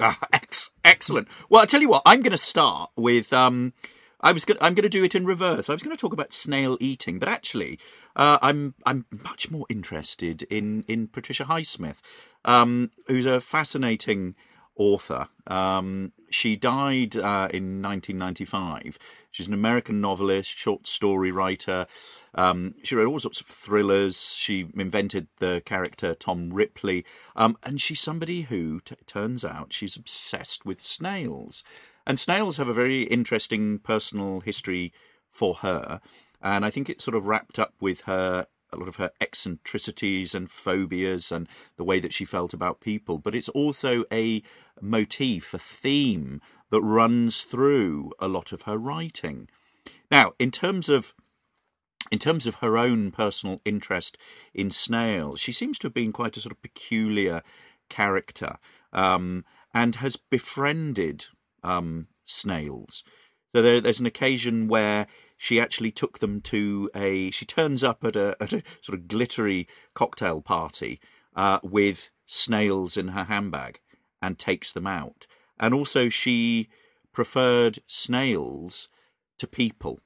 Ah, 0.00 0.18
ex- 0.32 0.70
excellent. 0.84 1.26
Well, 1.48 1.62
I 1.62 1.66
tell 1.66 1.80
you 1.80 1.88
what, 1.88 2.02
I'm 2.06 2.22
going 2.22 2.30
to 2.30 2.38
start 2.38 2.90
with. 2.96 3.32
Um, 3.32 3.72
I 4.20 4.32
was. 4.32 4.44
Gonna, 4.44 4.60
I'm 4.60 4.74
going 4.74 4.82
to 4.82 4.88
do 4.88 5.04
it 5.04 5.14
in 5.14 5.24
reverse. 5.24 5.68
I 5.68 5.72
was 5.72 5.82
going 5.82 5.96
to 5.96 6.00
talk 6.00 6.12
about 6.12 6.32
snail 6.32 6.76
eating, 6.80 7.18
but 7.18 7.28
actually, 7.28 7.78
uh, 8.16 8.38
I'm. 8.42 8.74
I'm 8.84 9.06
much 9.10 9.50
more 9.50 9.66
interested 9.68 10.42
in 10.44 10.84
in 10.88 11.08
Patricia 11.08 11.44
Highsmith, 11.44 12.00
um, 12.44 12.90
who's 13.06 13.26
a 13.26 13.40
fascinating 13.40 14.34
author. 14.78 15.28
Um, 15.46 16.12
she 16.30 16.56
died 16.56 17.16
uh, 17.16 17.48
in 17.52 17.82
1995. 17.82 18.98
She's 19.30 19.46
an 19.46 19.54
American 19.54 20.00
novelist, 20.00 20.50
short 20.50 20.86
story 20.86 21.30
writer. 21.30 21.86
Um, 22.34 22.74
she 22.82 22.94
wrote 22.94 23.08
all 23.08 23.20
sorts 23.20 23.40
of 23.40 23.46
thrillers. 23.46 24.34
She 24.34 24.66
invented 24.76 25.26
the 25.38 25.62
character 25.64 26.14
Tom 26.14 26.50
Ripley. 26.50 27.04
Um, 27.36 27.58
and 27.62 27.80
she's 27.80 28.00
somebody 28.00 28.42
who, 28.42 28.80
t- 28.80 28.96
turns 29.06 29.44
out, 29.44 29.72
she's 29.72 29.96
obsessed 29.96 30.64
with 30.64 30.80
snails. 30.80 31.62
And 32.08 32.18
snails 32.18 32.56
have 32.56 32.68
a 32.68 32.72
very 32.72 33.02
interesting 33.02 33.78
personal 33.80 34.40
history 34.40 34.94
for 35.30 35.56
her. 35.56 36.00
And 36.40 36.64
I 36.64 36.70
think 36.70 36.88
it's 36.88 37.04
sort 37.04 37.14
of 37.14 37.26
wrapped 37.26 37.58
up 37.58 37.74
with 37.80 38.00
her 38.02 38.46
a 38.72 38.76
lot 38.76 38.88
of 38.88 38.96
her 38.96 39.10
eccentricities 39.20 40.34
and 40.34 40.50
phobias 40.50 41.30
and 41.30 41.48
the 41.76 41.84
way 41.84 42.00
that 42.00 42.12
she 42.12 42.24
felt 42.24 42.52
about 42.52 42.80
people, 42.80 43.18
but 43.18 43.34
it's 43.34 43.48
also 43.50 44.04
a 44.12 44.42
motif, 44.80 45.54
a 45.54 45.58
theme 45.58 46.40
that 46.70 46.82
runs 46.82 47.42
through 47.42 48.12
a 48.18 48.28
lot 48.28 48.52
of 48.52 48.62
her 48.62 48.76
writing. 48.76 49.48
Now, 50.10 50.32
in 50.38 50.50
terms 50.50 50.88
of 50.88 51.14
in 52.10 52.18
terms 52.18 52.46
of 52.46 52.56
her 52.56 52.78
own 52.78 53.10
personal 53.10 53.60
interest 53.64 54.16
in 54.54 54.70
snails, 54.70 55.40
she 55.40 55.52
seems 55.52 55.78
to 55.78 55.86
have 55.86 55.94
been 55.94 56.12
quite 56.12 56.36
a 56.36 56.40
sort 56.40 56.52
of 56.52 56.62
peculiar 56.62 57.42
character 57.90 58.56
um, 58.92 59.44
and 59.74 59.96
has 59.96 60.16
befriended 60.16 61.26
um, 61.62 62.08
snails. 62.24 63.04
So 63.54 63.62
there, 63.62 63.80
there's 63.80 64.00
an 64.00 64.06
occasion 64.06 64.68
where 64.68 65.06
she 65.36 65.60
actually 65.60 65.92
took 65.92 66.18
them 66.18 66.40
to 66.42 66.90
a. 66.94 67.30
She 67.30 67.44
turns 67.44 67.82
up 67.84 68.04
at 68.04 68.16
a, 68.16 68.36
at 68.42 68.52
a 68.52 68.62
sort 68.80 68.98
of 68.98 69.08
glittery 69.08 69.68
cocktail 69.94 70.40
party 70.40 71.00
uh, 71.34 71.60
with 71.62 72.10
snails 72.26 72.96
in 72.96 73.08
her 73.08 73.24
handbag 73.24 73.80
and 74.20 74.38
takes 74.38 74.72
them 74.72 74.86
out. 74.86 75.26
And 75.58 75.72
also, 75.72 76.08
she 76.08 76.68
preferred 77.12 77.80
snails 77.86 78.88
to 79.38 79.46
people. 79.46 80.00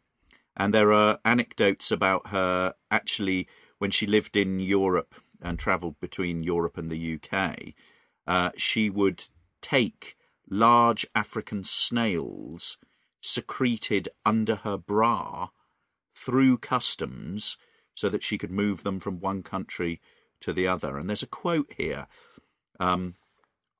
And 0.56 0.73
there 0.73 0.92
are 0.92 1.18
anecdotes 1.25 1.90
about 1.90 2.28
her 2.28 2.75
actually 2.90 3.49
when 3.78 3.90
she 3.90 4.06
lived 4.06 4.37
in 4.37 4.61
Europe 4.61 5.14
and 5.40 5.59
travelled 5.59 5.99
between 6.00 6.42
Europe 6.42 6.78
and 6.78 6.90
the 6.90 7.18
UK. 7.18 7.75
Uh, 8.26 8.50
she 8.56 8.88
would 8.88 9.25
take 9.61 10.16
large 10.52 11.06
African 11.14 11.64
snails 11.64 12.76
secreted 13.23 14.11
under 14.26 14.56
her 14.56 14.76
bra 14.76 15.49
through 16.14 16.59
customs 16.59 17.56
so 17.94 18.11
that 18.11 18.23
she 18.23 18.37
could 18.37 18.50
move 18.50 18.82
them 18.82 19.00
from 19.00 19.18
one 19.18 19.42
country 19.42 20.00
to 20.42 20.52
the 20.52 20.68
other. 20.68 20.99
And 20.99 21.09
there's 21.09 21.23
a 21.23 21.26
quote 21.26 21.73
here. 21.76 22.06
Um, 22.78 23.14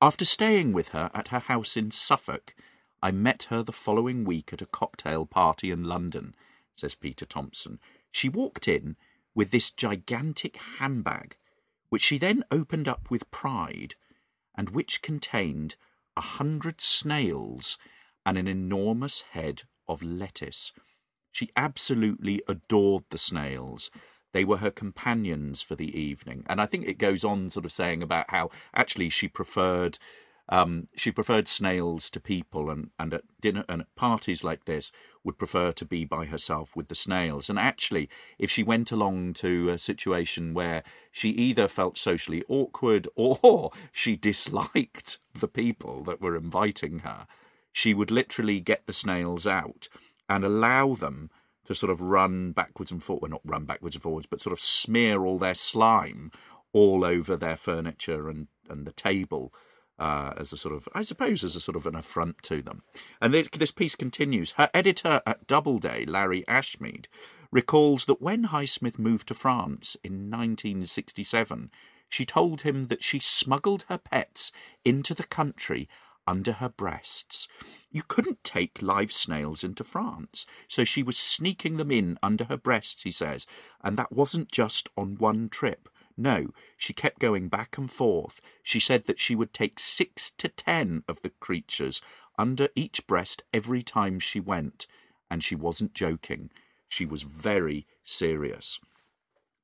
After 0.01 0.25
staying 0.25 0.73
with 0.73 0.89
her 0.89 1.11
at 1.13 1.29
her 1.29 1.41
house 1.41 1.77
in 1.77 1.91
Suffolk, 1.91 2.55
I 3.03 3.11
met 3.11 3.45
her 3.51 3.63
the 3.63 3.73
following 3.73 4.25
week 4.25 4.53
at 4.53 4.63
a 4.63 4.67
cocktail 4.67 5.27
party 5.27 5.71
in 5.71 5.85
London, 5.85 6.35
says 6.75 6.95
Peter 6.95 7.27
Thompson. 7.27 7.81
She 8.11 8.31
walked 8.31 8.67
in 8.67 8.97
with 9.35 9.51
this 9.51 9.71
gigantic 9.71 10.57
handbag, 10.79 11.37
which 11.91 12.03
she 12.03 12.17
then 12.17 12.45
opened 12.51 12.89
up 12.89 13.11
with 13.11 13.31
pride, 13.31 13.95
and 14.57 14.71
which 14.71 15.03
contained 15.03 15.77
a 16.17 16.21
hundred 16.21 16.81
snails 16.81 17.79
and 18.25 18.39
an 18.39 18.49
enormous 18.49 19.23
head 19.33 19.63
of 19.89 20.03
lettuce. 20.03 20.73
She 21.31 21.51
absolutely 21.57 22.43
adored 22.47 23.05
the 23.11 23.19
snails. 23.19 23.91
They 24.33 24.45
were 24.45 24.59
her 24.59 24.71
companions 24.71 25.63
for 25.63 25.75
the 25.75 25.99
evening. 25.99 26.45
And 26.49 26.61
I 26.61 26.67
think 26.67 26.87
it 26.87 26.99
goes 26.99 27.25
on 27.25 27.51
sort 27.51 27.65
of 27.65 27.73
saying 27.73 28.03
about 28.03 28.31
how 28.31 28.51
actually 28.75 29.09
she 29.09 29.29
preferred 29.29 29.99
um, 30.49 30.89
she 30.97 31.13
preferred 31.13 31.49
snails 31.49 32.11
to 32.11 32.21
people 32.21 32.69
and, 32.69 32.91
and 32.99 33.15
at 33.15 33.23
dinner 33.41 33.65
and 33.69 33.83
at 33.83 33.95
parties 33.95 34.43
like 34.43 34.65
this 34.65 34.93
would 35.25 35.39
prefer 35.39 35.73
to 35.73 35.85
be 35.85 36.05
by 36.05 36.27
herself 36.27 36.75
with 36.75 36.89
the 36.89 36.95
snails. 36.95 37.49
And 37.49 37.59
actually, 37.59 38.09
if 38.39 38.51
she 38.51 38.63
went 38.63 38.91
along 38.91 39.35
to 39.35 39.69
a 39.69 39.79
situation 39.79 40.55
where 40.55 40.83
she 41.11 41.31
either 41.31 41.69
felt 41.69 41.97
socially 41.97 42.43
awkward 42.49 43.09
or 43.17 43.71
she 43.93 44.17
disliked 44.17 45.19
the 45.35 45.49
people 45.49 46.03
that 46.05 46.21
were 46.21 46.37
inviting 46.37 47.01
her, 47.01 47.27
she 47.73 47.95
would 47.95 48.11
literally 48.11 48.61
get 48.61 48.87
the 48.87 48.93
snails 48.93 49.47
out 49.47 49.89
and 50.29 50.45
allow 50.45 50.95
them 50.95 51.31
to 51.67 51.75
sort 51.75 51.91
of 51.91 52.01
run 52.01 52.53
backwards 52.53 52.91
and 52.91 53.03
forwards, 53.03 53.23
well, 53.23 53.31
not 53.31 53.41
run 53.45 53.65
backwards 53.65 53.95
and 53.95 54.03
forwards, 54.03 54.27
but 54.27 54.41
sort 54.41 54.53
of 54.53 54.61
smear 54.61 55.25
all 55.25 55.39
their 55.39 55.55
slime 55.55 56.31
all 56.73 57.05
over 57.05 57.37
their 57.37 57.57
furniture 57.57 58.29
and, 58.29 58.49
and 58.69 58.87
the 58.87 58.93
table 58.93 59.53
uh, 59.99 60.33
as 60.37 60.53
a 60.53 60.57
sort 60.57 60.75
of, 60.75 60.89
I 60.95 61.03
suppose, 61.03 61.45
as 61.45 61.57
a 61.57 61.61
sort 61.61 61.77
of 61.77 61.87
an 61.87 61.95
affront 61.95 62.43
to 62.45 62.63
them. 62.63 62.83
And 63.21 63.35
this, 63.35 63.49
this 63.51 63.71
piece 63.71 63.95
continues. 63.95 64.53
Her 64.53 64.71
editor 64.75 65.21
at 65.27 65.47
Doubleday, 65.47 66.05
Larry 66.05 66.45
Ashmead, 66.49 67.07
recalls 67.51 68.07
that 68.07 68.23
when 68.23 68.47
Highsmith 68.49 68.99
moved 68.99 69.29
to 69.29 69.35
France 69.35 69.97
in 70.03 70.31
1967, 70.31 71.71
she 72.09 72.27
told 72.27 72.63
him 72.63 72.89
that 72.89 73.03
she 73.03 73.19
smuggled 73.19 73.85
her 73.89 73.99
pets 73.99 74.53
into 74.85 75.15
the 75.15 75.25
country 75.25 75.89
under 76.27 76.53
her 76.53 76.69
breasts. 76.69 77.49
You 77.91 78.03
couldn't 78.07 78.45
take 78.45 78.83
live 78.83 79.13
snails 79.13 79.65
into 79.65 79.85
France, 79.85 80.47
so 80.69 80.85
she 80.85 81.03
was 81.03 81.17
sneaking 81.17 81.77
them 81.77 81.91
in 81.91 82.19
under 82.23 82.45
her 82.45 82.57
breasts, 82.57 83.03
he 83.03 83.11
says, 83.11 83.47
and 83.83 83.97
that 83.97 84.13
wasn't 84.13 84.51
just 84.51 84.89
on 84.97 85.17
one 85.17 85.49
trip. 85.49 85.89
No, 86.17 86.49
she 86.77 86.93
kept 86.93 87.19
going 87.19 87.49
back 87.49 87.79
and 87.79 87.91
forth. 87.91 88.41
She 88.63 88.81
said 88.81 89.07
that 89.07 89.19
she 89.19 89.35
would 89.35 89.55
take 89.55 89.79
six 89.79 90.31
to 90.39 90.49
ten 90.49 91.05
of 91.09 91.23
the 91.23 91.31
creatures 91.31 92.01
under 92.39 92.69
each 92.75 93.07
breast 93.07 93.43
every 93.53 93.83
time 93.83 94.19
she 94.19 94.41
went, 94.41 94.87
and 95.31 95.43
she 95.43 95.55
wasn't 95.55 95.95
joking. 95.95 96.51
She 96.89 97.07
was 97.07 97.23
very 97.23 97.87
serious. 98.05 98.81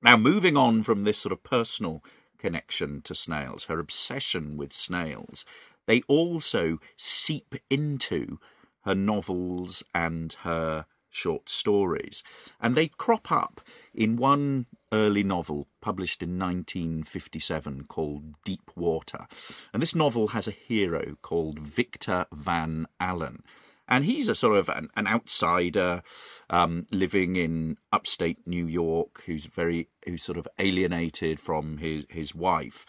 Now, 0.02 0.16
moving 0.16 0.56
on 0.56 0.82
from 0.82 1.04
this 1.04 1.18
sort 1.18 1.32
of 1.32 1.42
personal 1.42 2.02
connection 2.38 3.02
to 3.02 3.14
snails, 3.14 3.64
her 3.64 3.78
obsession 3.78 4.56
with 4.56 4.72
snails, 4.72 5.44
they 5.86 6.02
also 6.02 6.78
seep 6.96 7.56
into 7.68 8.38
her 8.84 8.94
novels 8.94 9.82
and 9.94 10.32
her 10.44 10.86
short 11.18 11.48
stories. 11.48 12.22
And 12.60 12.74
they 12.74 12.88
crop 12.88 13.30
up 13.30 13.60
in 13.94 14.16
one 14.16 14.66
early 14.92 15.22
novel 15.22 15.66
published 15.80 16.22
in 16.22 16.38
1957 16.38 17.84
called 17.84 18.34
Deep 18.44 18.70
Water. 18.76 19.26
And 19.72 19.82
this 19.82 19.94
novel 19.94 20.28
has 20.28 20.48
a 20.48 20.52
hero 20.52 21.16
called 21.20 21.58
Victor 21.58 22.26
Van 22.32 22.86
Allen. 23.00 23.42
And 23.90 24.04
he's 24.04 24.28
a 24.28 24.34
sort 24.34 24.58
of 24.58 24.68
an, 24.68 24.88
an 24.96 25.06
outsider 25.06 26.02
um, 26.50 26.86
living 26.92 27.36
in 27.36 27.78
upstate 27.90 28.46
New 28.46 28.66
York 28.66 29.22
who's 29.24 29.46
very, 29.46 29.88
who's 30.04 30.22
sort 30.22 30.38
of 30.38 30.46
alienated 30.58 31.40
from 31.40 31.78
his, 31.78 32.04
his 32.10 32.34
wife. 32.34 32.84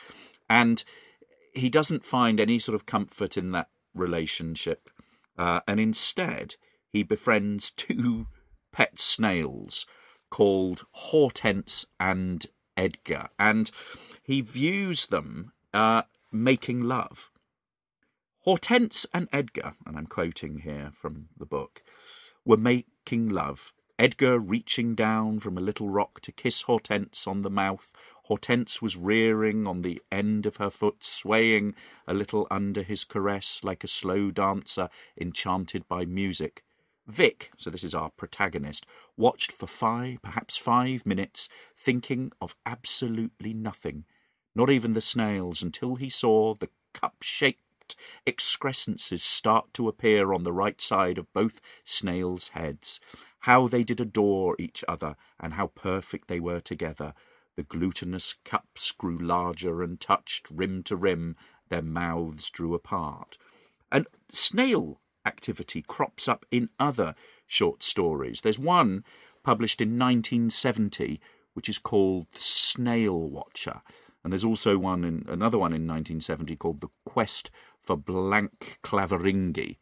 And 0.50 0.83
he 1.53 1.69
doesn't 1.69 2.03
find 2.03 2.39
any 2.39 2.59
sort 2.59 2.75
of 2.75 2.86
comfort 2.86 3.38
in 3.38 3.51
that 3.51 3.69
relationship. 3.93 4.89
Uh, 5.38 5.62
and 5.67 5.79
instead, 5.79 6.55
he 6.91 7.03
befriends 7.03 7.72
two 7.72 8.27
pet 8.72 9.00
snails 9.00 9.86
called 10.29 10.86
Hortense 10.91 11.86
and 12.00 12.46
Edgar, 12.77 13.29
and 13.38 13.72
he 14.24 14.41
views 14.41 15.08
them 15.08 15.53
uh, 15.74 16.03
making 16.31 16.84
love. 16.84 17.31
Hortense 18.43 19.05
and 19.13 19.27
Edgar, 19.34 19.75
and 19.86 19.98
I'm 19.98 20.08
quoting 20.08 20.60
here 20.60 20.91
from 21.00 21.27
the 21.38 21.46
book, 21.46 21.84
were 22.46 22.58
making 22.58 23.29
love. 23.29 23.74
Edgar 23.98 24.39
reaching 24.39 24.96
down 24.96 25.39
from 25.39 25.58
a 25.58 25.62
little 25.62 25.89
rock 25.89 26.22
to 26.22 26.31
kiss 26.31 26.62
Hortense 26.62 27.27
on 27.27 27.41
the 27.41 27.50
mouth. 27.50 27.91
Hortense 28.24 28.81
was 28.81 28.96
rearing 28.96 29.67
on 29.67 29.81
the 29.81 30.01
end 30.10 30.46
of 30.46 30.55
her 30.55 30.69
foot, 30.69 31.03
swaying 31.03 31.75
a 32.08 32.13
little 32.13 32.48
under 32.50 32.81
his 32.81 33.03
caress 33.03 33.60
like 33.62 33.84
a 33.84 33.89
slow 33.89 34.31
dancer 34.31 34.89
enchanted 35.19 35.86
by 35.89 36.05
music. 36.05 36.63
Vic, 37.09 37.49
so 37.57 37.71
this 37.71 37.83
is 37.83 37.95
our 37.95 38.11
protagonist, 38.11 38.85
watched 39.17 39.51
for 39.51 39.65
five, 39.65 40.21
perhaps 40.21 40.57
five 40.57 41.07
minutes, 41.07 41.49
thinking 41.75 42.31
of 42.39 42.55
absolutely 42.67 43.51
nothing, 43.51 44.05
not 44.53 44.69
even 44.69 44.93
the 44.93 45.01
snails, 45.01 45.63
until 45.63 45.95
he 45.95 46.07
saw 46.07 46.53
the 46.53 46.69
cup 46.93 47.15
shaped 47.23 47.95
excrescences 48.27 49.23
start 49.23 49.73
to 49.73 49.87
appear 49.87 50.31
on 50.31 50.43
the 50.43 50.53
right 50.53 50.79
side 50.79 51.17
of 51.17 51.33
both 51.33 51.59
snails' 51.83 52.49
heads. 52.49 52.99
How 53.39 53.67
they 53.67 53.83
did 53.83 53.99
adore 53.99 54.55
each 54.59 54.83
other, 54.87 55.15
and 55.39 55.53
how 55.53 55.67
perfect 55.67 56.27
they 56.27 56.39
were 56.39 56.59
together. 56.59 57.15
The 57.55 57.63
glutinous 57.63 58.35
cups 58.45 58.91
grew 58.91 59.17
larger 59.17 59.81
and 59.81 59.99
touched 59.99 60.47
rim 60.51 60.83
to 60.83 60.95
rim, 60.95 61.35
their 61.69 61.81
mouths 61.81 62.51
drew 62.51 62.75
apart. 62.75 63.39
And 63.91 64.05
snail 64.31 65.01
activity 65.25 65.81
crops 65.81 66.27
up 66.27 66.45
in 66.51 66.69
other 66.79 67.15
short 67.47 67.83
stories. 67.83 68.41
There's 68.41 68.59
one 68.59 69.03
published 69.43 69.81
in 69.81 69.97
1970 69.97 71.19
which 71.53 71.67
is 71.67 71.77
called 71.77 72.27
The 72.31 72.39
Snail 72.39 73.19
Watcher, 73.29 73.81
and 74.23 74.31
there's 74.31 74.45
also 74.45 74.77
one 74.77 75.03
in 75.03 75.25
another 75.27 75.57
one 75.57 75.73
in 75.73 75.88
1970 75.88 76.55
called 76.55 76.81
The 76.81 76.89
Quest 77.05 77.51
for 77.81 77.97
Blank 77.97 78.79
Claveringi. 78.83 79.77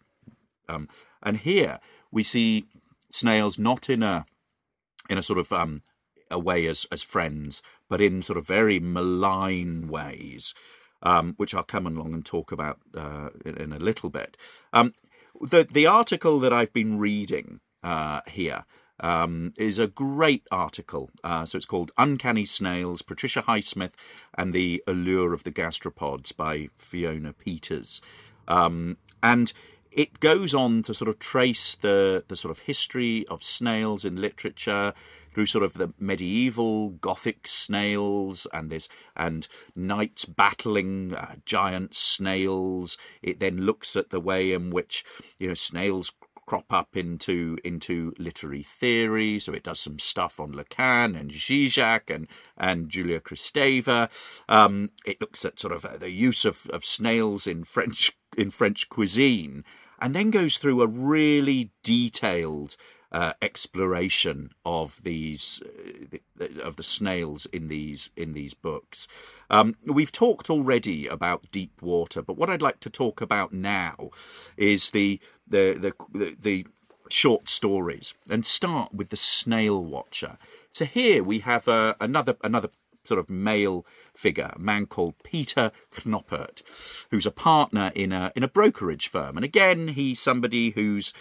Um, 0.69 0.87
and 1.21 1.37
here 1.37 1.79
we 2.11 2.23
see 2.23 2.65
snails 3.11 3.59
not 3.59 3.89
in 3.89 4.01
a 4.01 4.25
in 5.09 5.17
a 5.17 5.23
sort 5.23 5.39
of 5.39 5.53
um, 5.53 5.81
a 6.29 6.39
way 6.39 6.65
as 6.67 6.85
as 6.91 7.03
friends, 7.03 7.61
but 7.89 8.01
in 8.01 8.21
sort 8.21 8.37
of 8.37 8.47
very 8.47 8.79
malign 8.79 9.87
ways, 9.87 10.53
um, 11.03 11.33
which 11.37 11.53
I'll 11.53 11.63
come 11.63 11.87
along 11.87 12.13
and 12.13 12.25
talk 12.25 12.51
about 12.51 12.79
uh, 12.95 13.29
in, 13.45 13.55
in, 13.57 13.73
a 13.73 13.79
little 13.79 14.09
bit. 14.09 14.35
Um, 14.73 14.93
the 15.41 15.67
the 15.69 15.87
article 15.87 16.39
that 16.39 16.53
I've 16.53 16.73
been 16.73 16.97
reading 16.97 17.59
uh, 17.83 18.21
here 18.27 18.65
um, 18.99 19.53
is 19.57 19.79
a 19.79 19.87
great 19.87 20.47
article. 20.51 21.09
Uh, 21.23 21.45
so 21.45 21.57
it's 21.57 21.65
called 21.65 21.91
Uncanny 21.97 22.45
Snails, 22.45 23.01
Patricia 23.01 23.43
Highsmith 23.43 23.93
and 24.35 24.53
the 24.53 24.83
Allure 24.87 25.33
of 25.33 25.43
the 25.43 25.51
Gastropods 25.51 26.35
by 26.35 26.69
Fiona 26.77 27.33
Peters. 27.33 28.01
Um, 28.47 28.97
and 29.21 29.53
it 29.91 30.19
goes 30.19 30.53
on 30.53 30.83
to 30.83 30.93
sort 30.93 31.09
of 31.09 31.19
trace 31.19 31.75
the, 31.75 32.23
the 32.27 32.35
sort 32.35 32.51
of 32.51 32.59
history 32.59 33.25
of 33.27 33.43
snails 33.43 34.05
in 34.05 34.15
literature, 34.15 34.93
through 35.37 35.45
sort 35.45 35.63
of 35.63 35.73
the 35.73 35.93
medieval 35.99 36.89
Gothic 36.89 37.47
snails 37.47 38.47
and 38.51 38.71
this 38.71 38.89
and 39.15 39.47
knights 39.75 40.25
battling 40.25 41.13
uh, 41.13 41.35
giant 41.45 41.93
snails. 41.93 42.97
It 43.21 43.39
then 43.39 43.61
looks 43.61 43.95
at 43.95 44.09
the 44.09 44.19
way 44.19 44.51
in 44.51 44.71
which 44.71 45.05
you 45.37 45.49
know 45.49 45.53
snails 45.53 46.11
crop 46.47 46.73
up 46.73 46.97
into 46.97 47.59
into 47.63 48.15
literary 48.17 48.63
theory. 48.63 49.37
So 49.37 49.53
it 49.53 49.61
does 49.61 49.79
some 49.79 49.99
stuff 49.99 50.39
on 50.39 50.53
Lacan 50.53 51.15
and 51.15 51.29
Zizek 51.29 52.09
and 52.09 52.27
and 52.57 52.89
Julia 52.89 53.19
Kristeva. 53.19 54.09
Um, 54.49 54.89
it 55.05 55.21
looks 55.21 55.45
at 55.45 55.59
sort 55.59 55.73
of 55.73 55.85
uh, 55.85 55.97
the 55.97 56.09
use 56.09 56.45
of, 56.45 56.65
of 56.71 56.83
snails 56.83 57.45
in 57.45 57.63
French 57.63 58.17
in 58.35 58.49
French 58.49 58.89
cuisine, 58.89 59.63
and 60.01 60.15
then 60.15 60.31
goes 60.31 60.57
through 60.57 60.81
a 60.81 60.87
really 60.87 61.69
detailed 61.83 62.75
uh, 63.11 63.33
exploration 63.41 64.51
of 64.65 65.03
these 65.03 65.61
uh, 66.41 66.45
of 66.61 66.75
the 66.75 66.83
snails 66.83 67.45
in 67.47 67.67
these 67.67 68.09
in 68.15 68.33
these 68.33 68.53
books. 68.53 69.07
Um, 69.49 69.75
we've 69.85 70.11
talked 70.11 70.49
already 70.49 71.07
about 71.07 71.51
deep 71.51 71.81
water, 71.81 72.21
but 72.21 72.37
what 72.37 72.49
I'd 72.49 72.61
like 72.61 72.79
to 72.81 72.89
talk 72.89 73.21
about 73.21 73.53
now 73.53 74.09
is 74.57 74.91
the 74.91 75.19
the 75.47 75.73
the, 75.73 76.17
the, 76.17 76.35
the 76.39 76.65
short 77.09 77.47
stories 77.47 78.13
and 78.29 78.45
start 78.45 78.93
with 78.93 79.09
the 79.09 79.17
Snail 79.17 79.83
Watcher. 79.83 80.37
So 80.73 80.85
here 80.85 81.23
we 81.23 81.39
have 81.39 81.67
uh, 81.67 81.95
another 81.99 82.35
another 82.43 82.69
sort 83.05 83.19
of 83.19 83.29
male 83.29 83.85
figure, 84.17 84.51
a 84.55 84.59
man 84.59 84.85
called 84.85 85.15
Peter 85.23 85.71
Knoppert, 85.91 86.61
who's 87.11 87.25
a 87.25 87.31
partner 87.31 87.91
in 87.95 88.11
a 88.11 88.31
in 88.35 88.43
a 88.43 88.47
brokerage 88.47 89.07
firm. 89.07 89.37
And 89.37 89.45
again, 89.45 89.89
he's 89.89 90.19
somebody 90.19 90.71
who's 90.71 91.13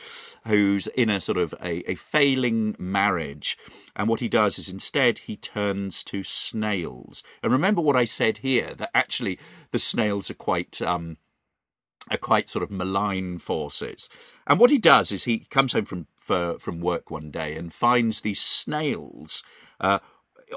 who's 0.46 0.86
in 0.88 1.10
a 1.10 1.20
sort 1.20 1.38
of 1.38 1.54
a, 1.62 1.90
a 1.90 1.94
failing 1.94 2.74
marriage. 2.78 3.58
And 3.94 4.08
what 4.08 4.20
he 4.20 4.28
does 4.28 4.58
is 4.58 4.68
instead 4.68 5.18
he 5.18 5.36
turns 5.36 6.02
to 6.04 6.22
snails. 6.22 7.22
And 7.42 7.52
remember 7.52 7.80
what 7.80 7.96
I 7.96 8.04
said 8.04 8.38
here 8.38 8.74
that 8.74 8.90
actually 8.94 9.38
the 9.70 9.78
snails 9.78 10.30
are 10.30 10.34
quite 10.34 10.80
um, 10.82 11.18
are 12.10 12.16
quite 12.16 12.48
sort 12.48 12.62
of 12.62 12.70
malign 12.70 13.38
forces. 13.38 14.08
And 14.46 14.60
what 14.60 14.70
he 14.70 14.78
does 14.78 15.10
is 15.12 15.24
he 15.24 15.40
comes 15.40 15.72
home 15.72 15.84
from 15.84 16.06
for, 16.16 16.58
from 16.58 16.80
work 16.80 17.10
one 17.10 17.30
day 17.30 17.56
and 17.56 17.72
finds 17.72 18.20
these 18.20 18.40
snails 18.40 19.42
uh, 19.80 20.00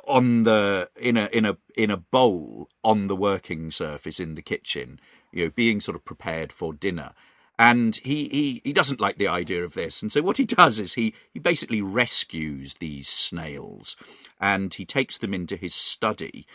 on 0.08 0.44
the 0.44 0.90
in 0.96 1.18
a 1.18 1.28
in 1.32 1.46
a 1.46 1.58
in 1.76 1.92
a 1.92 1.98
bowl 1.98 2.70
on 2.84 3.08
the 3.08 3.16
working 3.16 3.72
surface 3.72 4.20
in 4.20 4.36
the 4.36 4.42
kitchen, 4.42 5.00
you 5.32 5.46
know, 5.46 5.52
being 5.52 5.82
sort 5.82 5.96
of 5.96 6.06
prepared 6.06 6.52
for 6.52 6.74
dinner. 6.74 7.14
And 7.62 7.98
he, 7.98 8.30
he, 8.30 8.62
he 8.64 8.72
doesn't 8.72 9.02
like 9.02 9.18
the 9.18 9.28
idea 9.28 9.66
of 9.66 9.74
this. 9.74 10.02
And 10.02 10.14
so 10.14 10.22
what 10.22 10.38
he 10.38 10.46
does 10.46 10.80
is 10.80 10.94
he, 10.94 11.14
he 11.34 11.40
basically 11.40 11.82
rescues 11.82 12.76
these 12.76 13.10
snails 13.10 13.98
and 14.40 14.74
he 14.74 14.86
takes 14.86 15.18
them 15.18 15.34
into 15.34 15.58
his 15.58 15.76
study 15.76 16.48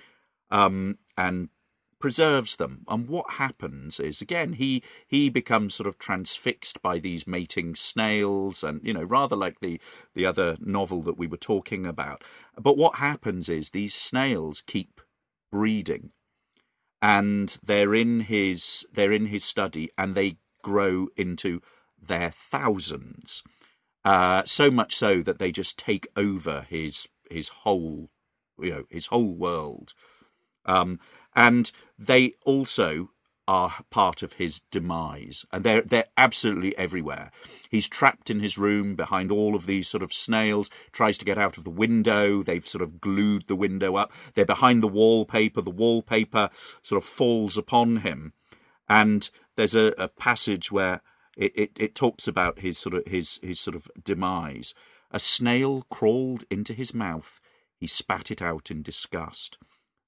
um, 0.50 0.96
and 1.18 1.50
preserves 2.04 2.56
them. 2.56 2.84
And 2.86 3.08
what 3.08 3.30
happens 3.40 3.98
is, 3.98 4.20
again, 4.20 4.52
he 4.52 4.82
he 5.06 5.30
becomes 5.30 5.74
sort 5.74 5.86
of 5.86 5.96
transfixed 5.96 6.82
by 6.82 6.98
these 6.98 7.26
mating 7.26 7.76
snails, 7.76 8.62
and 8.62 8.82
you 8.84 8.92
know, 8.92 9.04
rather 9.04 9.34
like 9.34 9.60
the 9.60 9.80
the 10.14 10.26
other 10.26 10.58
novel 10.60 11.00
that 11.04 11.16
we 11.16 11.26
were 11.26 11.38
talking 11.38 11.86
about. 11.86 12.22
But 12.60 12.76
what 12.76 12.96
happens 12.96 13.48
is 13.48 13.70
these 13.70 13.94
snails 13.94 14.62
keep 14.66 15.00
breeding, 15.50 16.10
and 17.00 17.56
they're 17.64 17.94
in 17.94 18.20
his 18.20 18.84
they're 18.92 19.10
in 19.10 19.28
his 19.28 19.42
study, 19.42 19.88
and 19.96 20.14
they 20.14 20.36
grow 20.60 21.08
into 21.16 21.62
their 21.98 22.30
thousands. 22.30 23.42
Uh, 24.04 24.42
so 24.44 24.70
much 24.70 24.94
so 24.94 25.22
that 25.22 25.38
they 25.38 25.50
just 25.50 25.78
take 25.78 26.06
over 26.18 26.66
his 26.68 27.08
his 27.30 27.48
whole 27.48 28.10
you 28.60 28.70
know 28.72 28.84
his 28.90 29.06
whole 29.06 29.34
world. 29.34 29.94
Um, 30.66 30.98
and 31.34 31.70
they 31.98 32.34
also 32.44 33.10
are 33.46 33.84
part 33.90 34.22
of 34.22 34.34
his 34.34 34.60
demise, 34.70 35.44
and 35.52 35.64
they're 35.64 35.82
they're 35.82 36.06
absolutely 36.16 36.76
everywhere. 36.78 37.30
He's 37.68 37.88
trapped 37.88 38.30
in 38.30 38.40
his 38.40 38.56
room 38.56 38.94
behind 38.94 39.30
all 39.30 39.54
of 39.54 39.66
these 39.66 39.86
sort 39.86 40.02
of 40.02 40.12
snails. 40.12 40.70
Tries 40.92 41.18
to 41.18 41.24
get 41.24 41.38
out 41.38 41.58
of 41.58 41.64
the 41.64 41.70
window. 41.70 42.42
They've 42.42 42.66
sort 42.66 42.82
of 42.82 43.00
glued 43.00 43.46
the 43.46 43.56
window 43.56 43.96
up. 43.96 44.12
They're 44.34 44.46
behind 44.46 44.82
the 44.82 44.88
wallpaper. 44.88 45.60
The 45.60 45.70
wallpaper 45.70 46.48
sort 46.82 47.02
of 47.02 47.08
falls 47.08 47.58
upon 47.58 47.98
him, 47.98 48.32
and 48.88 49.28
there's 49.56 49.74
a, 49.74 49.92
a 49.98 50.08
passage 50.08 50.72
where 50.72 51.02
it, 51.36 51.52
it, 51.54 51.70
it 51.78 51.94
talks 51.94 52.26
about 52.26 52.60
his 52.60 52.78
sort 52.78 52.94
of 52.94 53.06
his 53.06 53.40
his 53.42 53.60
sort 53.60 53.76
of 53.76 53.90
demise. 54.02 54.74
A 55.10 55.20
snail 55.20 55.84
crawled 55.90 56.44
into 56.50 56.72
his 56.72 56.94
mouth. 56.94 57.40
He 57.76 57.86
spat 57.86 58.30
it 58.30 58.40
out 58.40 58.70
in 58.70 58.82
disgust. 58.82 59.58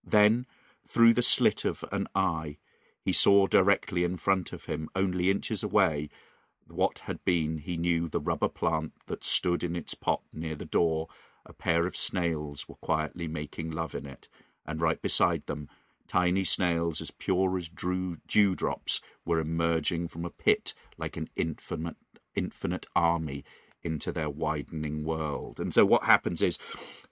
Then 0.03 0.47
through 0.89 1.15
the 1.15 1.23
slit 1.23 1.65
of 1.65 1.85
an 1.93 2.07
eye, 2.15 2.59
he 3.03 3.13
saw 3.13 3.47
directly 3.47 4.05
in 4.05 4.17
front 4.17 4.53
of 4.53 4.65
him, 4.65 4.89
only 4.95 5.31
inches 5.31 5.63
away, 5.63 6.09
what 6.67 7.01
had 7.01 7.25
been, 7.25 7.59
he 7.59 7.77
knew, 7.77 8.09
the 8.09 8.21
rubber 8.21 8.49
plant 8.49 8.93
that 9.07 9.23
stood 9.23 9.63
in 9.63 9.77
its 9.77 9.95
pot 9.95 10.23
near 10.33 10.57
the 10.57 10.65
door. 10.65 11.09
A 11.45 11.53
pair 11.53 11.87
of 11.87 11.97
snails 11.97 12.69
were 12.69 12.75
quietly 12.77 13.29
making 13.29 13.71
love 13.71 13.95
in 13.95 14.07
it, 14.07 14.29
and 14.67 14.81
right 14.81 15.01
beside 15.01 15.47
them, 15.47 15.69
tiny 16.09 16.43
snails 16.43 17.01
as 17.01 17.13
pure 17.13 17.57
as 17.57 17.69
dewdrops 17.69 19.01
were 19.25 19.39
emerging 19.39 20.09
from 20.09 20.25
a 20.25 20.31
pit 20.31 20.75
like 20.99 21.17
an 21.17 21.29
infinite, 21.37 21.97
infinite 22.35 22.87
army 22.97 23.45
into 23.87 24.13
their 24.13 24.29
widening 24.29 25.05
world. 25.05 25.59
And 25.59 25.73
so 25.73 25.87
what 25.87 26.05
happens 26.05 26.43
is 26.43 26.59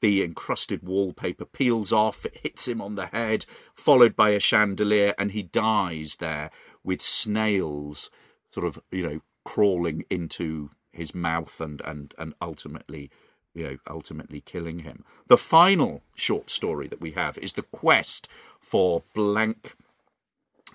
the 0.00 0.22
encrusted 0.22 0.82
wallpaper 0.82 1.46
peels 1.46 1.92
off, 1.92 2.26
it 2.26 2.40
hits 2.42 2.68
him 2.68 2.82
on 2.82 2.96
the 2.96 3.06
head, 3.06 3.46
followed 3.74 4.14
by 4.14 4.30
a 4.30 4.40
chandelier, 4.40 5.14
and 5.16 5.32
he 5.32 5.42
dies 5.42 6.16
there 6.16 6.50
with 6.82 7.00
snails 7.00 8.10
sort 8.50 8.66
of, 8.66 8.78
you 8.90 9.02
know, 9.02 9.20
crawling 9.44 10.04
into 10.10 10.70
his 10.92 11.14
mouth 11.14 11.60
and, 11.60 11.80
and, 11.82 12.14
and 12.18 12.34
ultimately 12.42 13.10
you 13.54 13.62
know, 13.62 13.76
ultimately 13.88 14.40
killing 14.40 14.80
him. 14.80 15.04
The 15.28 15.37
final 15.37 16.02
short 16.16 16.50
story 16.50 16.88
that 16.88 17.00
we 17.00 17.12
have 17.12 17.38
is 17.38 17.52
the 17.52 17.62
quest 17.62 18.28
for 18.60 19.04
blank 19.14 19.76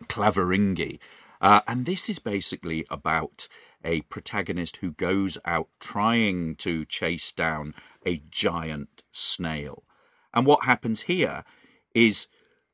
Claveringi. 0.06 1.00
Uh, 1.42 1.62
and 1.68 1.86
this 1.86 2.10
is 2.10 2.20
basically 2.20 2.86
about 2.90 3.48
a 3.84 4.02
protagonist 4.02 4.78
who 4.78 4.92
goes 4.92 5.38
out 5.46 5.70
trying 5.80 6.56
to 6.56 6.86
chase 6.86 7.32
down 7.32 7.74
a 8.06 8.22
giant 8.30 9.04
snail. 9.12 9.84
And 10.34 10.46
what 10.46 10.66
happens 10.66 11.02
here 11.02 11.44
is 11.94 12.28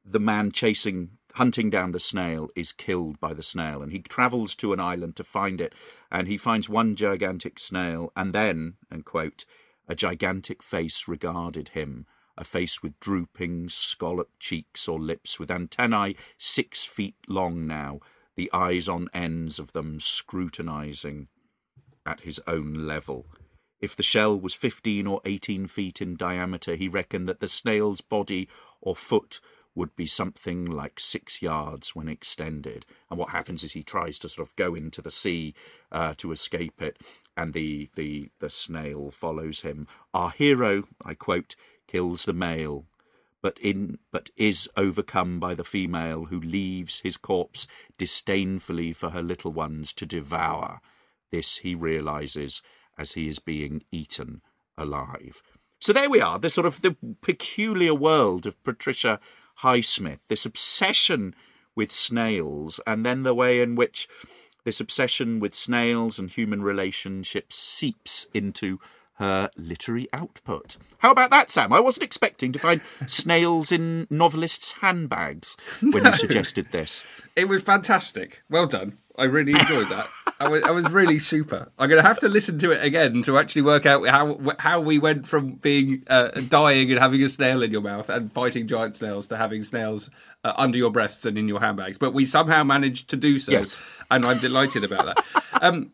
the 0.04 0.20
man 0.20 0.52
chasing 0.52 1.12
hunting 1.36 1.70
down 1.70 1.92
the 1.92 2.00
snail 2.00 2.50
is 2.56 2.72
killed 2.72 3.20
by 3.20 3.34
the 3.34 3.44
snail 3.44 3.82
and 3.82 3.92
he 3.92 4.00
travels 4.00 4.56
to 4.56 4.72
an 4.72 4.80
island 4.80 5.18
to 5.18 5.24
find 5.24 5.60
it 5.60 5.74
and 6.10 6.30
he 6.30 6.38
finds 6.38 6.70
one 6.70 6.96
gigantic 6.96 7.60
snail 7.60 8.10
and 8.16 8.32
then 8.34 8.76
and 8.90 9.04
quote 9.04 9.44
a 9.88 9.96
gigantic 9.96 10.64
face 10.64 11.10
regarded 11.10 11.70
him 11.70 12.06
a 12.38 12.44
face 12.46 12.82
with 12.82 12.98
drooping 13.02 13.68
scalloped 13.68 14.40
cheeks 14.40 14.88
or 14.88 14.98
lips 14.98 15.38
with 15.38 15.52
antennae 15.52 16.16
six 16.38 16.86
feet 16.86 17.16
long 17.28 17.68
now 17.68 18.00
the 18.36 18.50
eyes 18.54 18.88
on 18.88 19.10
ends 19.14 19.60
of 19.60 19.74
them 19.74 20.00
scrutinizing 20.00 21.28
at 22.06 22.22
his 22.22 22.40
own 22.48 22.86
level. 22.86 23.26
If 23.82 23.96
the 23.96 24.04
shell 24.04 24.40
was 24.40 24.54
fifteen 24.54 25.08
or 25.08 25.22
eighteen 25.26 25.68
feet 25.68 26.02
in 26.02 26.16
diameter, 26.16 26.76
he 26.76 26.88
reckoned 26.88 27.28
that 27.28 27.40
the 27.40 27.50
snail's 27.50 28.02
body 28.02 28.48
or 28.82 28.96
foot 28.96 29.40
would 29.76 29.94
be 29.98 30.06
something 30.06 30.66
like 30.66 31.00
six 31.00 31.42
yards 31.42 31.94
when 31.94 32.08
extended. 32.08 32.86
And 33.10 33.20
what 33.20 33.32
happens 33.32 33.62
is 33.62 33.74
he 33.74 33.84
tries 33.84 34.18
to 34.20 34.30
sort 34.30 34.48
of 34.48 34.56
go 34.56 34.74
into 34.74 35.02
the 35.02 35.12
sea 35.12 35.54
uh, 35.92 36.14
to 36.18 36.32
escape 36.32 36.82
it, 36.82 36.98
and 37.36 37.54
the, 37.54 37.90
the, 37.96 38.30
the 38.40 38.50
snail 38.50 39.12
follows 39.12 39.62
him. 39.62 39.86
Our 40.14 40.30
hero, 40.30 40.86
I 41.04 41.14
quote, 41.14 41.58
kills 41.88 42.24
the 42.24 42.34
male, 42.34 42.86
but 43.46 43.60
in 43.60 44.00
but 44.12 44.32
is 44.36 44.68
overcome 44.76 45.40
by 45.40 45.54
the 45.54 45.64
female 45.64 46.26
who 46.26 46.42
leaves 46.42 47.02
his 47.02 47.16
corpse 47.16 47.68
disdainfully 47.96 48.92
for 48.92 49.12
her 49.12 49.22
little 49.22 49.52
ones 49.54 49.94
to 49.94 50.04
devour. 50.04 50.82
This 51.32 51.58
he 51.58 51.76
realizes 51.76 52.64
as 52.98 53.12
he 53.12 53.30
is 53.30 53.38
being 53.38 53.84
eaten 53.92 54.42
alive. 54.80 55.44
So 55.80 55.94
there 55.94 56.10
we 56.10 56.22
are, 56.22 56.40
the 56.40 56.50
sort 56.50 56.66
of 56.66 56.82
the 56.82 56.98
peculiar 57.22 57.94
world 57.94 58.48
of 58.48 58.64
Patricia 58.64 59.20
Highsmith, 59.62 60.26
this 60.28 60.48
obsession 60.48 61.36
with 61.76 61.92
snails, 61.92 62.80
and 62.88 63.06
then 63.06 63.22
the 63.22 63.36
way 63.36 63.62
in 63.62 63.76
which 63.76 64.08
this 64.64 64.80
obsession 64.80 65.40
with 65.40 65.54
snails 65.54 66.18
and 66.18 66.32
human 66.32 66.64
relationships 66.64 67.56
seeps 67.56 68.26
into 68.34 68.80
her 69.16 69.50
literary 69.56 70.08
output. 70.14 70.78
How 71.00 71.12
about 71.12 71.30
that, 71.32 71.50
Sam? 71.52 71.72
I 71.72 71.80
wasn't 71.80 72.04
expecting 72.04 72.52
to 72.52 72.60
find 72.60 72.82
snails 73.08 73.72
in 73.72 74.08
novelists' 74.10 74.74
handbags 74.82 75.56
when 75.82 76.04
you 76.06 76.14
suggested 76.14 76.72
this. 76.72 77.04
It 77.36 77.48
was 77.48 77.62
fantastic. 77.62 78.44
Well 78.50 78.68
done. 78.68 78.98
I 79.18 79.24
really 79.26 79.54
enjoyed 79.54 79.88
that. 79.90 80.08
I 80.42 80.50
was, 80.50 80.64
I 80.64 80.72
was 80.72 80.92
really 80.92 81.20
super. 81.20 81.72
I'm 81.80 81.88
going 81.88 82.02
to 82.02 82.06
have 82.08 82.20
to 82.20 82.28
listen 82.28 82.60
to 82.60 82.72
it 82.72 82.84
again 82.84 83.22
to 83.24 83.38
actually 83.38 83.62
work 83.62 83.86
out 83.86 84.06
how 84.10 84.38
how 84.60 84.82
we 84.82 85.00
went 85.00 85.26
from 85.26 85.54
being 85.54 86.04
uh, 86.08 86.28
dying 86.50 86.92
and 86.92 87.00
having 87.00 87.24
a 87.24 87.30
snail 87.30 87.62
in 87.64 87.72
your 87.72 87.80
mouth 87.82 88.10
and 88.10 88.30
fighting 88.30 88.68
giant 88.68 88.98
snails 88.98 89.28
to 89.28 89.38
having 89.38 89.64
snails 89.64 90.10
uh, 90.44 90.52
under 90.58 90.78
your 90.78 90.92
breasts 90.92 91.26
and 91.26 91.38
in 91.38 91.48
your 91.48 91.62
handbags. 91.62 91.98
But 91.98 92.14
we 92.14 92.26
somehow 92.26 92.66
managed 92.66 93.10
to 93.12 93.16
do 93.16 93.40
so, 93.40 93.54
Yes. 93.54 93.78
and 94.12 94.26
I'm 94.26 94.40
delighted 94.40 94.84
about 94.84 95.06
that. 95.06 95.44
Um, 95.62 95.94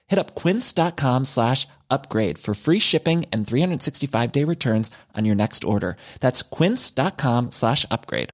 Hit 0.11 0.19
up 0.19 0.35
quince.com 0.35 1.23
slash 1.23 1.67
upgrade 1.89 2.37
for 2.37 2.53
free 2.53 2.79
shipping 2.79 3.25
and 3.31 3.47
365 3.47 4.31
day 4.33 4.43
returns 4.43 4.91
on 5.17 5.23
your 5.23 5.35
next 5.35 5.63
order. 5.63 5.95
That's 6.19 6.41
quince.com 6.41 7.51
slash 7.51 7.85
upgrade. 7.89 8.29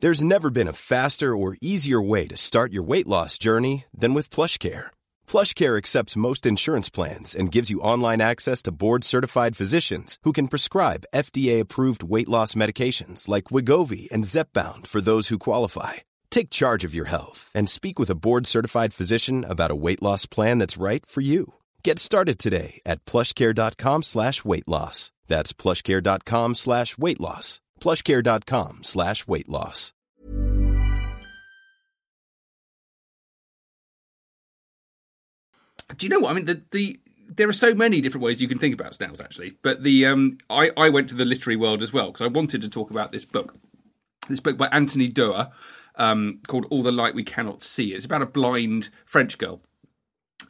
There's 0.00 0.24
never 0.24 0.48
been 0.48 0.68
a 0.68 0.80
faster 0.94 1.36
or 1.36 1.58
easier 1.60 2.00
way 2.00 2.26
to 2.28 2.36
start 2.38 2.72
your 2.72 2.84
weight 2.84 3.06
loss 3.06 3.36
journey 3.36 3.84
than 3.92 4.14
with 4.14 4.30
PlushCare. 4.30 4.86
PlushCare 5.26 5.76
accepts 5.76 6.22
most 6.28 6.46
insurance 6.46 6.88
plans 6.88 7.34
and 7.34 7.52
gives 7.52 7.68
you 7.68 7.80
online 7.80 8.22
access 8.22 8.62
to 8.62 8.72
board-certified 8.72 9.56
physicians 9.56 10.16
who 10.22 10.32
can 10.32 10.48
prescribe 10.48 11.08
FDA-approved 11.14 12.02
weight 12.14 12.28
loss 12.28 12.54
medications 12.54 13.28
like 13.28 13.50
Wegovy 13.50 14.08
and 14.12 14.24
Zepbound 14.24 14.86
for 14.86 15.00
those 15.00 15.28
who 15.28 15.38
qualify. 15.38 15.94
Take 16.30 16.50
charge 16.50 16.84
of 16.84 16.94
your 16.94 17.06
health 17.06 17.50
and 17.54 17.68
speak 17.68 17.98
with 17.98 18.10
a 18.10 18.14
board-certified 18.16 18.94
physician 18.94 19.44
about 19.44 19.72
a 19.72 19.80
weight 19.84 20.02
loss 20.02 20.24
plan 20.26 20.58
that's 20.58 20.76
right 20.76 21.04
for 21.04 21.20
you. 21.20 21.54
Get 21.82 21.98
started 21.98 22.38
today 22.38 22.80
at 22.86 23.04
plushcare.com 23.04 24.04
slash 24.04 24.44
weight 24.44 24.68
loss. 24.68 25.10
That's 25.26 25.52
plushcare.com 25.52 26.54
slash 26.54 26.96
weight 26.96 27.20
loss. 27.20 27.60
plushcare.com 27.80 28.84
slash 28.84 29.26
weight 29.26 29.48
loss. 29.48 29.92
do 35.96 36.06
you 36.06 36.10
know 36.10 36.20
what 36.20 36.30
I 36.30 36.34
mean? 36.34 36.44
The, 36.44 36.62
the 36.70 36.98
there 37.28 37.48
are 37.48 37.52
so 37.52 37.74
many 37.74 38.00
different 38.00 38.24
ways 38.24 38.40
you 38.40 38.48
can 38.48 38.58
think 38.58 38.74
about 38.74 38.94
snails, 38.94 39.20
actually. 39.20 39.54
But 39.62 39.82
the 39.82 40.06
um, 40.06 40.38
I 40.50 40.70
I 40.76 40.88
went 40.88 41.08
to 41.10 41.14
the 41.14 41.24
literary 41.24 41.56
world 41.56 41.82
as 41.82 41.92
well 41.92 42.06
because 42.06 42.22
I 42.22 42.28
wanted 42.28 42.62
to 42.62 42.68
talk 42.68 42.90
about 42.90 43.12
this 43.12 43.24
book, 43.24 43.54
this 44.28 44.40
book 44.40 44.56
by 44.56 44.68
Anthony 44.68 45.08
Doerr, 45.08 45.50
um, 45.98 46.40
called 46.46 46.66
"All 46.70 46.82
the 46.82 46.92
Light 46.92 47.14
We 47.14 47.24
Cannot 47.24 47.62
See." 47.62 47.94
It's 47.94 48.04
about 48.06 48.22
a 48.22 48.26
blind 48.26 48.88
French 49.04 49.36
girl 49.36 49.60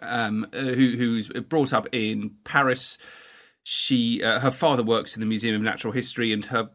um, 0.00 0.46
uh, 0.52 0.58
who 0.58 0.96
who's 0.96 1.28
brought 1.28 1.72
up 1.72 1.86
in 1.92 2.36
Paris. 2.44 2.98
She 3.62 4.22
uh, 4.22 4.40
her 4.40 4.50
father 4.50 4.82
works 4.82 5.16
in 5.16 5.20
the 5.20 5.26
Museum 5.26 5.54
of 5.54 5.62
Natural 5.62 5.92
History, 5.92 6.32
and 6.32 6.44
her 6.46 6.70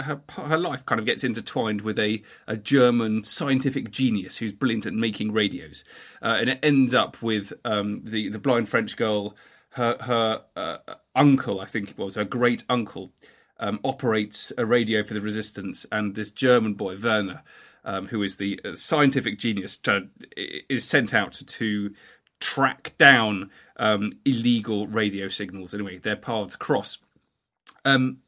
her 0.00 0.22
her 0.30 0.58
life 0.58 0.84
kind 0.86 0.98
of 0.98 1.06
gets 1.06 1.24
intertwined 1.24 1.82
with 1.82 1.98
a, 1.98 2.22
a 2.46 2.56
German 2.56 3.24
scientific 3.24 3.90
genius 3.90 4.38
who's 4.38 4.52
brilliant 4.52 4.86
at 4.86 4.94
making 4.94 5.32
radios, 5.32 5.84
uh, 6.22 6.36
and 6.40 6.50
it 6.50 6.58
ends 6.62 6.94
up 6.94 7.22
with 7.22 7.52
um, 7.64 8.02
the 8.04 8.28
the 8.28 8.38
blind 8.38 8.68
French 8.68 8.96
girl. 8.96 9.36
Her 9.72 9.96
her 10.00 10.42
uh, 10.56 10.78
uncle, 11.14 11.60
I 11.60 11.66
think 11.66 11.90
it 11.90 11.98
was 11.98 12.14
her 12.14 12.24
great 12.24 12.64
uncle, 12.68 13.12
um, 13.60 13.80
operates 13.84 14.52
a 14.56 14.64
radio 14.64 15.02
for 15.02 15.14
the 15.14 15.20
resistance, 15.20 15.86
and 15.92 16.14
this 16.14 16.30
German 16.30 16.74
boy 16.74 16.96
Werner, 16.96 17.42
um, 17.88 18.08
who 18.08 18.22
is 18.22 18.36
the 18.36 18.60
uh, 18.64 18.74
scientific 18.74 19.38
genius, 19.38 19.78
to, 19.78 20.08
is 20.36 20.86
sent 20.86 21.14
out 21.14 21.32
to 21.32 21.94
track 22.38 22.92
down 22.98 23.50
um, 23.78 24.12
illegal 24.26 24.86
radio 24.86 25.26
signals. 25.26 25.72
Anyway, 25.72 25.96
their 25.96 26.14
paths 26.14 26.54
cross. 26.54 26.98
Um, 27.86 28.18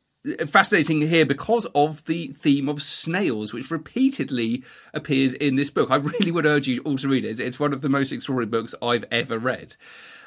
fascinating 0.46 1.00
here 1.02 1.24
because 1.24 1.66
of 1.74 2.04
the 2.04 2.28
theme 2.28 2.68
of 2.68 2.82
snails, 2.82 3.52
which 3.52 3.70
repeatedly 3.70 4.62
appears 4.92 5.34
in 5.34 5.56
this 5.56 5.70
book. 5.70 5.90
I 5.90 5.96
really 5.96 6.30
would 6.30 6.46
urge 6.46 6.68
you 6.68 6.82
all 6.82 6.96
to 6.96 7.08
read 7.08 7.24
it. 7.24 7.40
It's 7.40 7.60
one 7.60 7.72
of 7.72 7.82
the 7.82 7.88
most 7.88 8.12
extraordinary 8.12 8.50
books 8.50 8.74
I've 8.82 9.04
ever 9.10 9.38
read. 9.38 9.76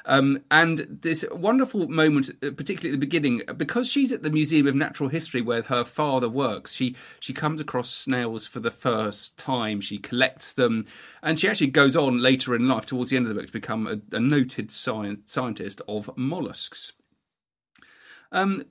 Um, 0.06 0.42
and 0.50 0.86
this 1.02 1.24
wonderful 1.32 1.88
moment, 1.88 2.30
uh, 2.42 2.50
particularly 2.50 2.90
at 2.90 3.00
the 3.00 3.06
beginning, 3.06 3.42
because 3.56 3.88
she's 3.90 4.12
at 4.12 4.22
the 4.22 4.30
Museum 4.30 4.66
of 4.66 4.74
Natural 4.74 5.08
History 5.08 5.40
where 5.40 5.62
her 5.62 5.82
father 5.82 6.28
works, 6.28 6.74
she 6.74 6.94
she 7.20 7.32
comes 7.32 7.60
across 7.60 7.88
snails 7.88 8.46
for 8.46 8.60
the 8.60 8.70
first 8.70 9.38
time. 9.38 9.80
She 9.80 9.96
collects 9.96 10.52
them, 10.52 10.84
and 11.22 11.40
she 11.40 11.48
actually 11.48 11.68
goes 11.68 11.96
on 11.96 12.18
later 12.18 12.54
in 12.54 12.68
life, 12.68 12.84
towards 12.84 13.10
the 13.10 13.16
end 13.16 13.26
of 13.26 13.34
the 13.34 13.40
book, 13.40 13.46
to 13.46 13.52
become 13.52 13.86
a, 13.86 14.14
a 14.14 14.20
noted 14.20 14.70
sci- 14.70 15.16
scientist 15.24 15.80
of 15.88 16.10
mollusks. 16.18 16.92
Um, 18.30 18.64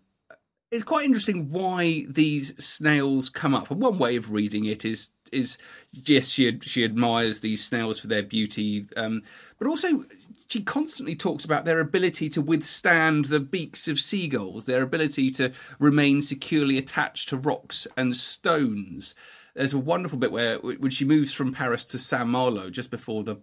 it's 0.74 0.84
quite 0.84 1.06
interesting 1.06 1.52
why 1.52 2.06
these 2.10 2.54
snails 2.64 3.30
come 3.30 3.54
up. 3.54 3.70
And 3.70 3.80
one 3.80 4.00
way 4.00 4.16
of 4.16 4.32
reading 4.32 4.66
it 4.66 4.84
is 4.84 5.12
is 5.32 5.58
yes, 5.92 6.30
she 6.30 6.60
she 6.62 6.84
admires 6.84 7.42
these 7.42 7.64
snails 7.64 8.00
for 8.00 8.08
their 8.08 8.24
beauty, 8.24 8.86
um, 8.98 9.22
but 9.60 9.68
also 9.68 10.04
she 10.50 10.62
constantly 10.62 11.16
talks 11.16 11.46
about 11.46 11.66
their 11.66 11.80
ability 11.80 12.30
to 12.30 12.42
withstand 12.42 13.26
the 13.26 13.40
beaks 13.40 13.88
of 13.88 14.00
seagulls, 14.00 14.66
their 14.66 14.82
ability 14.82 15.30
to 15.32 15.52
remain 15.80 16.22
securely 16.22 16.78
attached 16.78 17.30
to 17.30 17.38
rocks 17.38 17.88
and 17.96 18.16
stones. 18.16 19.16
There's 19.56 19.74
a 19.74 19.80
wonderful 19.80 20.18
bit 20.18 20.32
where 20.32 20.58
when 20.58 20.92
she 20.92 21.06
moves 21.06 21.34
from 21.34 21.54
Paris 21.54 21.86
to 21.86 22.00
Saint 22.00 22.28
Malo 22.28 22.70
just 22.70 22.90
before 22.90 23.24
the 23.24 23.38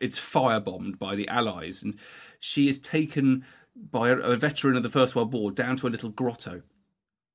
it's 0.00 0.20
firebombed 0.20 0.98
by 0.98 1.14
the 1.16 1.28
Allies, 1.28 1.82
and 1.82 1.98
she 2.40 2.68
is 2.68 2.78
taken 2.78 3.44
by 3.74 4.10
a, 4.10 4.36
veteran 4.36 4.76
of 4.76 4.82
the 4.82 4.90
First 4.90 5.16
World 5.16 5.32
War 5.32 5.50
down 5.50 5.76
to 5.76 5.86
a 5.86 5.90
little 5.90 6.10
grotto 6.10 6.62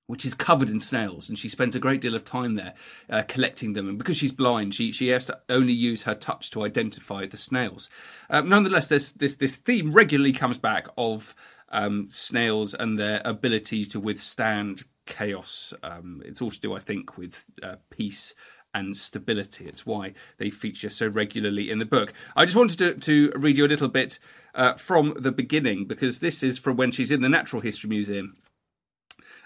which 0.08 0.24
is 0.24 0.34
covered 0.34 0.70
in 0.70 0.80
snails, 0.80 1.28
and 1.28 1.38
she 1.38 1.50
spends 1.50 1.76
a 1.76 1.80
great 1.80 2.00
deal 2.00 2.16
of 2.16 2.24
time 2.24 2.56
there 2.56 2.74
uh, 3.10 3.24
collecting 3.28 3.74
them. 3.74 3.90
And 3.90 3.98
because 3.98 4.18
she's 4.18 4.32
blind, 4.32 4.74
she 4.74 4.92
she 4.92 5.10
has 5.10 5.26
to 5.26 5.40
only 5.50 5.74
use 5.74 6.04
her 6.04 6.16
touch 6.16 6.50
to 6.52 6.64
identify 6.64 7.26
the 7.26 7.38
snails. 7.38 7.90
Um, 8.30 8.50
nonetheless, 8.50 8.88
this 8.88 9.12
this 9.12 9.36
this 9.36 9.58
theme 9.58 9.92
regularly 9.92 10.32
comes 10.32 10.58
back 10.58 10.88
of 10.98 11.36
um, 11.70 12.08
snails 12.10 12.74
and 12.74 12.98
their 12.98 13.22
ability 13.26 13.84
to 13.86 14.00
withstand 14.00 14.86
chaos. 15.06 15.74
Um, 15.84 16.22
it's 16.26 16.42
all 16.42 16.52
to 16.52 16.60
do, 16.60 16.74
I 16.74 16.80
think, 16.80 17.18
with 17.18 17.46
uh, 17.62 17.76
peace 17.90 18.34
and 18.78 18.96
stability. 18.96 19.66
It's 19.66 19.86
why 19.86 20.14
they 20.38 20.50
feature 20.50 20.90
so 20.90 21.08
regularly 21.08 21.72
in 21.72 21.80
the 21.80 21.86
book. 21.86 22.14
I 22.36 22.46
just 22.46 22.56
wanted 22.56 22.78
to, 22.80 22.94
to 22.94 23.38
read 23.38 23.58
you 23.58 23.66
a 23.66 23.68
little 23.68 23.88
bit 23.88 24.20
uh, 24.54 24.74
from 24.74 25.16
the 25.20 25.32
beginning 25.32 25.86
because 25.86 26.20
this 26.20 26.44
is 26.44 26.60
from 26.60 26.78
when 26.78 26.92
she's 26.92 27.12
in 27.12 27.22
the 27.22 27.30
Natural 27.30 27.62
History 27.62 27.90
Museum 27.90 28.38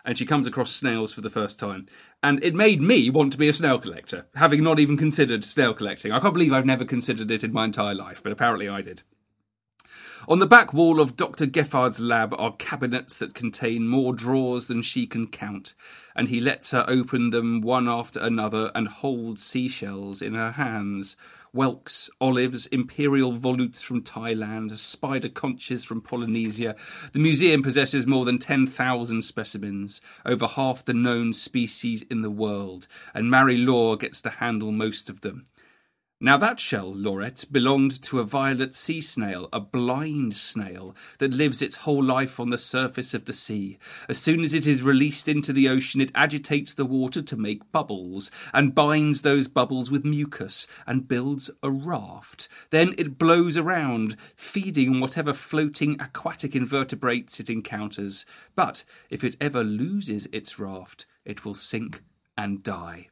and 0.04 0.18
she 0.18 0.26
comes 0.26 0.48
across 0.48 0.72
snails 0.72 1.14
for 1.14 1.22
the 1.22 1.30
first 1.30 1.60
time. 1.60 1.86
And 2.22 2.44
it 2.44 2.56
made 2.56 2.82
me 2.82 3.10
want 3.10 3.32
to 3.34 3.38
be 3.38 3.48
a 3.48 3.54
snail 3.54 3.80
collector, 3.80 4.26
having 4.36 4.64
not 4.64 4.80
even 4.80 4.98
considered 4.98 5.46
snail 5.46 5.74
collecting. 5.74 6.12
I 6.12 6.20
can't 6.20 6.34
believe 6.34 6.52
I've 6.52 6.66
never 6.66 6.86
considered 6.86 7.32
it 7.32 7.44
in 7.44 7.54
my 7.54 7.66
entire 7.66 7.96
life, 7.96 8.22
but 8.22 8.32
apparently 8.32 8.68
I 8.68 8.82
did. 8.82 9.04
On 10.28 10.38
the 10.38 10.46
back 10.46 10.72
wall 10.72 11.02
of 11.02 11.18
Dr. 11.18 11.48
Geffard's 11.48 12.00
lab 12.00 12.36
are 12.38 12.56
cabinets 12.58 13.18
that 13.18 13.34
contain 13.34 13.88
more 13.88 14.14
drawers 14.14 14.68
than 14.68 14.84
she 14.84 15.08
can 15.08 15.26
count, 15.26 15.74
and 16.16 16.28
he 16.28 16.40
lets 16.40 16.70
her 16.70 16.86
open 16.88 17.32
them 17.32 17.60
one 17.60 17.90
after 17.90 18.20
another 18.20 18.72
and 18.76 18.88
hold 18.88 19.40
seashells 19.40 20.22
in 20.22 20.36
her 20.36 20.52
hands. 20.52 21.16
Whelks, 21.54 22.08
olives, 22.22 22.68
imperial 22.68 23.34
volutes 23.34 23.84
from 23.84 24.04
Thailand, 24.04 24.78
spider 24.78 25.28
conches 25.28 25.84
from 25.84 26.02
Polynesia. 26.02 26.76
The 27.14 27.20
museum 27.20 27.64
possesses 27.64 28.06
more 28.06 28.24
than 28.24 28.38
10,000 28.38 29.24
specimens, 29.24 30.02
over 30.24 30.46
half 30.46 30.86
the 30.86 30.94
known 30.94 31.34
species 31.34 32.04
in 32.04 32.22
the 32.22 32.30
world, 32.30 32.88
and 33.16 33.32
Marie-Laure 33.32 33.98
gets 33.98 34.22
to 34.22 34.30
handle 34.30 34.72
most 34.72 35.10
of 35.10 35.22
them. 35.22 35.46
Now, 36.24 36.38
that 36.38 36.60
shell, 36.60 36.94
Laurette, 36.94 37.52
belonged 37.52 38.00
to 38.04 38.20
a 38.20 38.24
violet 38.24 38.76
sea 38.76 39.02
snail, 39.02 39.50
a 39.52 39.60
blind 39.60 40.36
snail 40.36 40.96
that 41.18 41.34
lives 41.34 41.64
its 41.64 41.78
whole 41.78 42.04
life 42.04 42.40
on 42.40 42.52
the 42.52 42.60
surface 42.60 43.16
of 43.16 43.26
the 43.26 43.34
sea. 43.34 43.80
As 44.08 44.20
soon 44.20 44.42
as 44.42 44.54
it 44.54 44.68
is 44.68 44.84
released 44.84 45.28
into 45.28 45.52
the 45.52 45.68
ocean, 45.68 46.00
it 46.00 46.12
agitates 46.14 46.76
the 46.76 46.86
water 46.86 47.24
to 47.24 47.36
make 47.36 47.72
bubbles, 47.72 48.30
and 48.54 48.76
binds 48.76 49.24
those 49.24 49.48
bubbles 49.48 49.90
with 49.90 50.06
mucus, 50.06 50.68
and 50.86 51.08
builds 51.08 51.50
a 51.64 51.72
raft. 51.72 52.48
Then 52.70 52.94
it 53.00 53.18
blows 53.18 53.58
around, 53.58 54.16
feeding 54.36 54.90
on 54.90 55.00
whatever 55.00 55.34
floating 55.34 56.00
aquatic 56.00 56.56
invertebrates 56.56 57.40
it 57.40 57.50
encounters. 57.50 58.28
But 58.56 58.84
if 59.10 59.24
it 59.24 59.38
ever 59.42 59.64
loses 59.64 60.28
its 60.32 60.60
raft, 60.60 61.08
it 61.26 61.44
will 61.44 61.56
sink 61.56 62.04
and 62.38 62.62
die. 62.62 63.11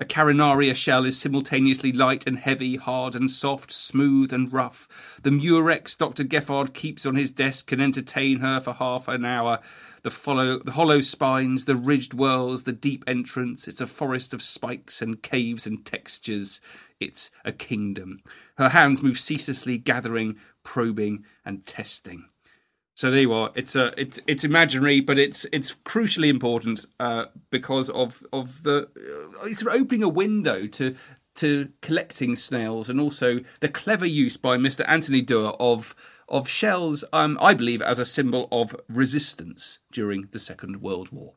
A 0.00 0.04
carinaria 0.06 0.74
shell 0.74 1.04
is 1.04 1.18
simultaneously 1.18 1.92
light 1.92 2.26
and 2.26 2.38
heavy, 2.38 2.76
hard 2.76 3.14
and 3.14 3.30
soft, 3.30 3.70
smooth 3.70 4.32
and 4.32 4.50
rough. 4.50 5.20
The 5.22 5.30
murex 5.30 5.94
Dr. 5.94 6.24
Geffard 6.24 6.72
keeps 6.72 7.04
on 7.04 7.16
his 7.16 7.30
desk 7.30 7.66
can 7.66 7.82
entertain 7.82 8.40
her 8.40 8.60
for 8.60 8.72
half 8.72 9.08
an 9.08 9.26
hour. 9.26 9.60
The, 10.02 10.10
follow, 10.10 10.60
the 10.60 10.72
hollow 10.72 11.02
spines, 11.02 11.66
the 11.66 11.76
ridged 11.76 12.14
whorls, 12.14 12.64
the 12.64 12.72
deep 12.72 13.04
entrance. 13.06 13.68
It's 13.68 13.82
a 13.82 13.86
forest 13.86 14.32
of 14.32 14.40
spikes 14.40 15.02
and 15.02 15.22
caves 15.22 15.66
and 15.66 15.84
textures. 15.84 16.62
It's 16.98 17.30
a 17.44 17.52
kingdom. 17.52 18.22
Her 18.56 18.70
hands 18.70 19.02
move 19.02 19.18
ceaselessly, 19.18 19.76
gathering, 19.76 20.38
probing, 20.64 21.26
and 21.44 21.66
testing. 21.66 22.29
So 23.00 23.10
there 23.10 23.22
you 23.22 23.32
are. 23.32 23.50
It's 23.54 23.74
a 23.76 23.98
it's 23.98 24.20
it's 24.26 24.44
imaginary, 24.44 25.00
but 25.00 25.18
it's 25.18 25.46
it's 25.52 25.74
crucially 25.86 26.28
important 26.28 26.84
uh, 27.00 27.24
because 27.50 27.88
of 27.88 28.22
of 28.30 28.62
the 28.62 28.88
uh, 28.94 29.46
it's 29.46 29.66
opening 29.66 30.02
a 30.02 30.08
window 30.10 30.66
to 30.66 30.94
to 31.36 31.70
collecting 31.80 32.36
snails 32.36 32.90
and 32.90 33.00
also 33.00 33.40
the 33.60 33.70
clever 33.70 34.04
use 34.04 34.36
by 34.36 34.58
Mr. 34.58 34.84
Anthony 34.86 35.22
Doerr 35.22 35.54
of 35.58 35.94
of 36.28 36.46
shells. 36.46 37.02
Um, 37.10 37.38
I 37.40 37.54
believe 37.54 37.80
as 37.80 37.98
a 37.98 38.04
symbol 38.04 38.48
of 38.52 38.76
resistance 38.86 39.78
during 39.90 40.28
the 40.32 40.38
Second 40.38 40.82
World 40.82 41.10
War. 41.10 41.32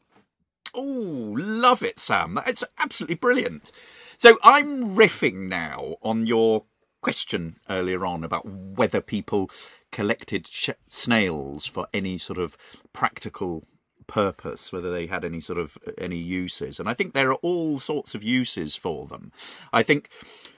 Oh, 0.73 1.34
love 1.38 1.82
it, 1.82 1.97
Sam. 1.97 2.41
It's 2.45 2.65
absolutely 2.78 3.15
brilliant. 3.15 3.71
So 4.17 4.38
I'm 4.43 4.97
riffing 4.97 5.47
now 5.47 5.95
on 6.02 6.28
your 6.28 6.65
question 7.02 7.56
earlier 7.69 8.06
on 8.06 8.26
about 8.26 8.45
whether 8.45 8.99
people 8.99 9.49
collected 9.93 10.47
sh- 10.47 10.71
snails 10.89 11.65
for 11.65 11.88
any 11.93 12.17
sort 12.17 12.39
of 12.39 12.58
practical 12.91 13.65
purpose, 14.08 14.73
whether 14.73 14.91
they 14.91 15.08
had 15.08 15.23
any 15.23 15.39
sort 15.39 15.60
of 15.60 15.77
any 15.97 16.17
uses. 16.17 16.79
And 16.79 16.89
I 16.89 16.93
think 16.93 17.13
there 17.13 17.29
are 17.29 17.36
all 17.36 17.79
sorts 17.79 18.13
of 18.13 18.23
uses 18.23 18.75
for 18.75 19.08
them. 19.08 19.32
I 19.71 19.84
think 19.84 20.10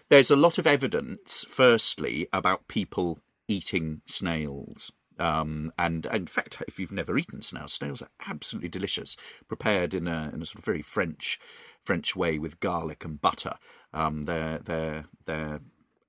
there's 0.09 0.31
a 0.31 0.35
lot 0.35 0.57
of 0.57 0.65
evidence, 0.65 1.45
firstly, 1.47 2.27
about 2.33 2.67
people 2.67 3.19
eating 3.47 4.01
snails. 4.07 4.91
Um, 5.19 5.71
and, 5.77 6.05
and, 6.07 6.21
in 6.21 6.27
fact, 6.27 6.61
if 6.67 6.79
you've 6.79 6.91
never 6.91 7.17
eaten 7.17 7.41
snails, 7.41 7.73
snails 7.73 8.01
are 8.01 8.09
absolutely 8.27 8.69
delicious, 8.69 9.15
prepared 9.47 9.93
in 9.93 10.07
a, 10.07 10.31
in 10.33 10.41
a 10.41 10.45
sort 10.45 10.59
of 10.59 10.65
very 10.65 10.81
French 10.81 11.39
French 11.83 12.15
way 12.15 12.39
with 12.39 12.59
garlic 12.59 13.05
and 13.05 13.21
butter. 13.21 13.53
Um, 13.93 14.23
they're 14.23 14.57
they're 14.57 15.05
they're 15.25 15.59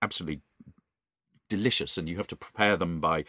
absolutely 0.00 0.40
delicious, 1.48 1.98
and 1.98 2.09
you 2.09 2.16
have 2.16 2.28
to 2.28 2.37
prepare 2.37 2.76
them 2.76 3.00
by. 3.00 3.24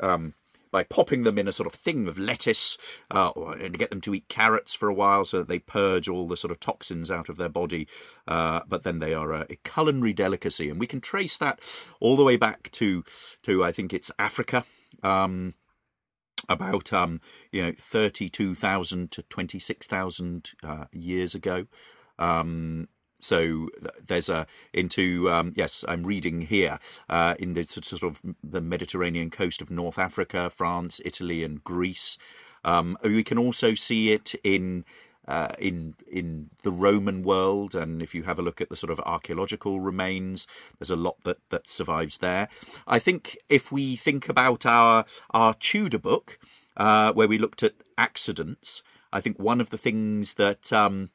Um, 0.00 0.34
by 0.72 0.82
popping 0.82 1.22
them 1.22 1.38
in 1.38 1.48
a 1.48 1.52
sort 1.52 1.66
of 1.66 1.72
thing 1.72 2.06
of 2.06 2.18
lettuce 2.18 2.76
uh, 3.10 3.30
and 3.52 3.72
to 3.72 3.78
get 3.78 3.88
them 3.88 4.00
to 4.02 4.14
eat 4.14 4.28
carrots 4.28 4.74
for 4.74 4.88
a 4.90 4.94
while 4.94 5.24
so 5.24 5.38
that 5.38 5.48
they 5.48 5.58
purge 5.58 6.06
all 6.06 6.28
the 6.28 6.36
sort 6.36 6.50
of 6.50 6.60
toxins 6.60 7.10
out 7.10 7.30
of 7.30 7.38
their 7.38 7.48
body. 7.48 7.88
Uh, 8.28 8.60
but 8.68 8.82
then 8.82 8.98
they 8.98 9.14
are 9.14 9.32
a, 9.32 9.46
a, 9.48 9.56
culinary 9.64 10.12
delicacy, 10.12 10.68
and 10.68 10.78
we 10.78 10.86
can 10.86 11.00
trace 11.00 11.38
that 11.38 11.60
all 11.98 12.14
the 12.14 12.24
way 12.24 12.36
back 12.36 12.70
to, 12.72 13.04
to 13.42 13.64
I 13.64 13.72
think 13.72 13.94
it's 13.94 14.10
Africa. 14.18 14.64
Um, 15.02 15.54
about 16.48 16.92
um, 16.92 17.20
you 17.50 17.62
know 17.62 17.72
thirty 17.78 18.28
two 18.28 18.54
thousand 18.54 19.10
to 19.12 19.22
twenty 19.22 19.58
six 19.58 19.86
thousand 19.86 20.50
uh, 20.62 20.84
years 20.92 21.34
ago. 21.34 21.66
Um, 22.18 22.88
so 23.26 23.68
there's 24.06 24.28
a 24.28 24.46
into 24.72 25.30
um, 25.30 25.52
yes, 25.56 25.84
I'm 25.88 26.04
reading 26.04 26.42
here 26.42 26.78
uh, 27.08 27.34
in 27.38 27.54
the 27.54 27.64
sort 27.64 28.02
of 28.02 28.20
the 28.42 28.60
Mediterranean 28.60 29.30
coast 29.30 29.60
of 29.60 29.70
North 29.70 29.98
Africa, 29.98 30.48
France, 30.48 31.00
Italy, 31.04 31.42
and 31.42 31.62
Greece. 31.62 32.18
Um, 32.64 32.96
we 33.02 33.22
can 33.22 33.38
also 33.38 33.74
see 33.74 34.12
it 34.12 34.34
in 34.42 34.84
uh, 35.28 35.48
in 35.58 35.94
in 36.10 36.50
the 36.62 36.70
Roman 36.70 37.22
world, 37.22 37.74
and 37.74 38.02
if 38.02 38.14
you 38.14 38.22
have 38.24 38.38
a 38.38 38.42
look 38.42 38.60
at 38.60 38.68
the 38.68 38.76
sort 38.76 38.90
of 38.90 39.00
archaeological 39.00 39.80
remains, 39.80 40.46
there's 40.78 40.90
a 40.90 40.96
lot 40.96 41.16
that 41.24 41.38
that 41.50 41.68
survives 41.68 42.18
there. 42.18 42.48
I 42.86 42.98
think 42.98 43.36
if 43.48 43.72
we 43.72 43.96
think 43.96 44.28
about 44.28 44.64
our 44.64 45.04
our 45.30 45.54
Tudor 45.54 45.98
book, 45.98 46.38
uh, 46.76 47.12
where 47.12 47.28
we 47.28 47.38
looked 47.38 47.62
at 47.62 47.74
accidents, 47.98 48.82
I 49.12 49.20
think 49.20 49.38
one 49.38 49.60
of 49.60 49.70
the 49.70 49.78
things 49.78 50.34
that 50.34 50.72
um, 50.72 51.10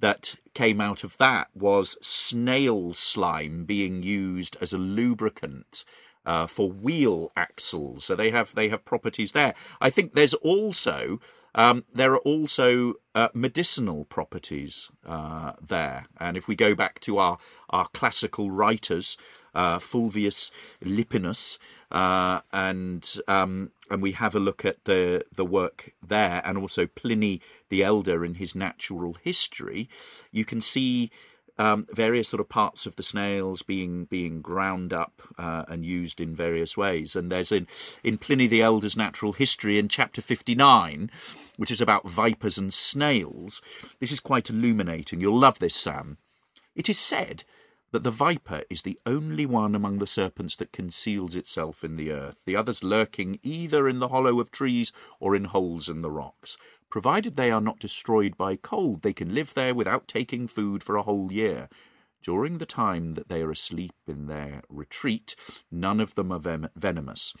that 0.00 0.36
came 0.54 0.80
out 0.80 1.04
of 1.04 1.16
that 1.18 1.48
was 1.54 1.96
snail 2.02 2.92
slime 2.92 3.64
being 3.64 4.02
used 4.02 4.56
as 4.60 4.72
a 4.72 4.78
lubricant 4.78 5.84
uh, 6.24 6.46
for 6.46 6.70
wheel 6.70 7.30
axles. 7.36 8.04
So 8.04 8.14
they 8.14 8.30
have 8.30 8.54
they 8.54 8.68
have 8.68 8.84
properties 8.84 9.32
there. 9.32 9.54
I 9.80 9.90
think 9.90 10.12
there's 10.12 10.34
also 10.34 11.20
um, 11.54 11.84
there 11.92 12.12
are 12.12 12.18
also 12.18 12.94
uh, 13.14 13.28
medicinal 13.32 14.04
properties 14.04 14.90
uh, 15.06 15.52
there, 15.66 16.06
and 16.20 16.36
if 16.36 16.48
we 16.48 16.54
go 16.54 16.74
back 16.74 17.00
to 17.00 17.18
our 17.18 17.38
our 17.70 17.88
classical 17.88 18.50
writers, 18.50 19.16
uh, 19.54 19.78
Fulvius 19.78 20.50
Lippinus, 20.84 21.58
uh, 21.90 22.40
and 22.52 23.20
um, 23.28 23.70
and 23.90 24.02
we 24.02 24.12
have 24.12 24.34
a 24.34 24.40
look 24.40 24.64
at 24.64 24.84
the 24.84 25.24
the 25.34 25.44
work 25.44 25.92
there, 26.06 26.42
and 26.44 26.58
also 26.58 26.86
Pliny 26.86 27.40
the 27.68 27.82
Elder 27.82 28.24
in 28.24 28.34
his 28.34 28.54
Natural 28.54 29.16
History, 29.22 29.88
you 30.32 30.44
can 30.44 30.60
see 30.60 31.10
um, 31.58 31.86
various 31.92 32.28
sort 32.28 32.40
of 32.40 32.48
parts 32.48 32.86
of 32.86 32.96
the 32.96 33.02
snails 33.02 33.62
being 33.62 34.04
being 34.04 34.42
ground 34.42 34.92
up 34.92 35.22
uh, 35.38 35.64
and 35.68 35.84
used 35.84 36.20
in 36.20 36.34
various 36.34 36.76
ways. 36.76 37.16
And 37.16 37.30
there's 37.30 37.52
in 37.52 37.66
in 38.02 38.18
Pliny 38.18 38.46
the 38.46 38.62
Elder's 38.62 38.96
Natural 38.96 39.32
History 39.32 39.78
in 39.78 39.88
chapter 39.88 40.20
fifty 40.20 40.54
nine, 40.54 41.10
which 41.56 41.70
is 41.70 41.80
about 41.80 42.08
vipers 42.08 42.58
and 42.58 42.72
snails. 42.74 43.62
This 44.00 44.12
is 44.12 44.20
quite 44.20 44.50
illuminating. 44.50 45.20
You'll 45.20 45.38
love 45.38 45.58
this, 45.58 45.74
Sam. 45.74 46.18
It 46.74 46.88
is 46.88 46.98
said 46.98 47.44
that 47.92 48.02
the 48.02 48.10
viper 48.10 48.62
is 48.68 48.82
the 48.82 48.98
only 49.06 49.46
one 49.46 49.74
among 49.74 49.98
the 49.98 50.06
serpents 50.06 50.56
that 50.56 50.72
conceals 50.72 51.36
itself 51.36 51.84
in 51.84 51.96
the 51.96 52.10
earth, 52.10 52.40
the 52.44 52.56
others 52.56 52.82
lurking 52.82 53.38
either 53.42 53.88
in 53.88 53.98
the 53.98 54.08
hollow 54.08 54.40
of 54.40 54.50
trees 54.50 54.92
or 55.20 55.34
in 55.34 55.44
holes 55.44 55.88
in 55.88 56.02
the 56.02 56.10
rocks. 56.10 56.56
Provided 56.90 57.36
they 57.36 57.50
are 57.50 57.60
not 57.60 57.78
destroyed 57.78 58.36
by 58.36 58.56
cold, 58.56 59.02
they 59.02 59.12
can 59.12 59.34
live 59.34 59.54
there 59.54 59.74
without 59.74 60.08
taking 60.08 60.46
food 60.46 60.82
for 60.82 60.96
a 60.96 61.02
whole 61.02 61.32
year. 61.32 61.68
During 62.22 62.58
the 62.58 62.66
time 62.66 63.14
that 63.14 63.28
they 63.28 63.42
are 63.42 63.52
asleep 63.52 63.94
in 64.08 64.26
their 64.26 64.62
retreat, 64.68 65.36
none 65.70 66.00
of 66.00 66.16
them 66.16 66.32
are 66.32 66.40
ven- 66.40 66.70
venomous. 66.74 67.32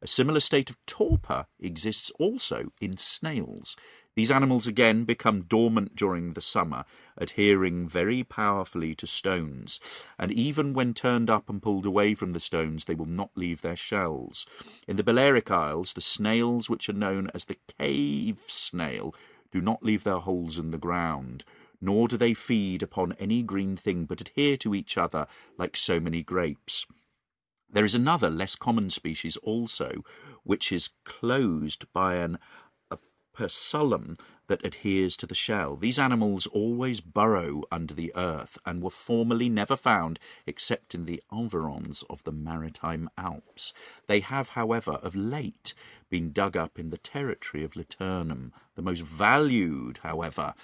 A 0.00 0.08
similar 0.08 0.40
state 0.40 0.68
of 0.68 0.84
torpor 0.84 1.46
exists 1.60 2.10
also 2.18 2.72
in 2.80 2.96
snails. 2.96 3.76
These 4.14 4.30
animals 4.30 4.66
again 4.66 5.04
become 5.04 5.42
dormant 5.42 5.96
during 5.96 6.34
the 6.34 6.42
summer, 6.42 6.84
adhering 7.16 7.88
very 7.88 8.22
powerfully 8.22 8.94
to 8.96 9.06
stones, 9.06 9.80
and 10.18 10.30
even 10.30 10.74
when 10.74 10.92
turned 10.92 11.30
up 11.30 11.48
and 11.48 11.62
pulled 11.62 11.86
away 11.86 12.14
from 12.14 12.32
the 12.32 12.40
stones, 12.40 12.84
they 12.84 12.94
will 12.94 13.06
not 13.06 13.30
leave 13.36 13.62
their 13.62 13.76
shells. 13.76 14.44
In 14.86 14.96
the 14.96 15.04
Balearic 15.04 15.50
Isles, 15.50 15.94
the 15.94 16.02
snails, 16.02 16.68
which 16.68 16.90
are 16.90 16.94
known 16.94 17.30
as 17.32 17.46
the 17.46 17.56
cave 17.78 18.40
snail, 18.48 19.14
do 19.50 19.62
not 19.62 19.82
leave 19.82 20.04
their 20.04 20.18
holes 20.18 20.58
in 20.58 20.72
the 20.72 20.78
ground, 20.78 21.44
nor 21.80 22.06
do 22.06 22.18
they 22.18 22.34
feed 22.34 22.82
upon 22.82 23.14
any 23.18 23.42
green 23.42 23.76
thing, 23.76 24.04
but 24.04 24.20
adhere 24.20 24.58
to 24.58 24.74
each 24.74 24.98
other 24.98 25.26
like 25.56 25.74
so 25.74 25.98
many 25.98 26.22
grapes. 26.22 26.84
There 27.72 27.84
is 27.86 27.94
another 27.94 28.28
less 28.28 28.54
common 28.54 28.90
species 28.90 29.38
also, 29.38 30.04
which 30.44 30.70
is 30.70 30.90
closed 31.04 31.90
by 31.94 32.16
an 32.16 32.38
operculum 33.32 34.16
that 34.48 34.64
adheres 34.64 35.16
to 35.16 35.26
the 35.26 35.34
shell. 35.34 35.76
These 35.76 35.98
animals 35.98 36.46
always 36.48 37.00
burrow 37.00 37.62
under 37.70 37.94
the 37.94 38.12
earth 38.14 38.58
and 38.66 38.82
were 38.82 38.90
formerly 38.90 39.48
never 39.48 39.76
found 39.76 40.18
except 40.46 40.94
in 40.94 41.06
the 41.06 41.22
environs 41.32 42.04
of 42.10 42.24
the 42.24 42.32
maritime 42.32 43.08
Alps. 43.16 43.72
They 44.06 44.20
have, 44.20 44.50
however, 44.50 44.92
of 45.02 45.16
late 45.16 45.74
been 46.10 46.32
dug 46.32 46.56
up 46.56 46.78
in 46.78 46.90
the 46.90 46.98
territory 46.98 47.64
of 47.64 47.76
Liternum. 47.76 48.52
The 48.74 48.82
most 48.82 49.02
valued, 49.02 50.00
however, 50.02 50.54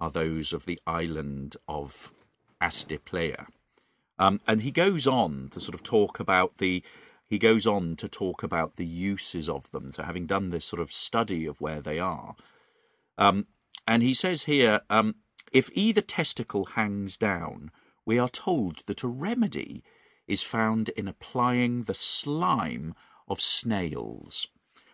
are 0.00 0.10
those 0.10 0.52
of 0.52 0.66
the 0.66 0.78
island 0.86 1.56
of 1.66 2.12
Astypleia. 2.60 3.46
Um, 4.18 4.40
and 4.46 4.62
he 4.62 4.70
goes 4.70 5.06
on 5.06 5.48
to 5.50 5.60
sort 5.60 5.74
of 5.74 5.82
talk 5.82 6.20
about 6.20 6.58
the 6.58 6.84
he 7.34 7.38
goes 7.38 7.66
on 7.66 7.96
to 7.96 8.08
talk 8.08 8.44
about 8.44 8.76
the 8.76 8.86
uses 8.86 9.48
of 9.48 9.68
them. 9.72 9.90
So, 9.90 10.04
having 10.04 10.24
done 10.24 10.50
this 10.50 10.64
sort 10.64 10.80
of 10.80 10.92
study 10.92 11.46
of 11.46 11.60
where 11.60 11.80
they 11.80 11.98
are, 11.98 12.36
um, 13.18 13.48
and 13.88 14.04
he 14.04 14.14
says 14.14 14.44
here, 14.44 14.82
um, 14.88 15.16
if 15.50 15.68
either 15.74 16.00
testicle 16.00 16.64
hangs 16.76 17.16
down, 17.16 17.72
we 18.06 18.20
are 18.20 18.28
told 18.28 18.84
that 18.86 19.02
a 19.02 19.08
remedy 19.08 19.82
is 20.28 20.44
found 20.44 20.90
in 20.90 21.08
applying 21.08 21.82
the 21.82 21.94
slime 21.94 22.94
of 23.26 23.40
snails. 23.40 24.46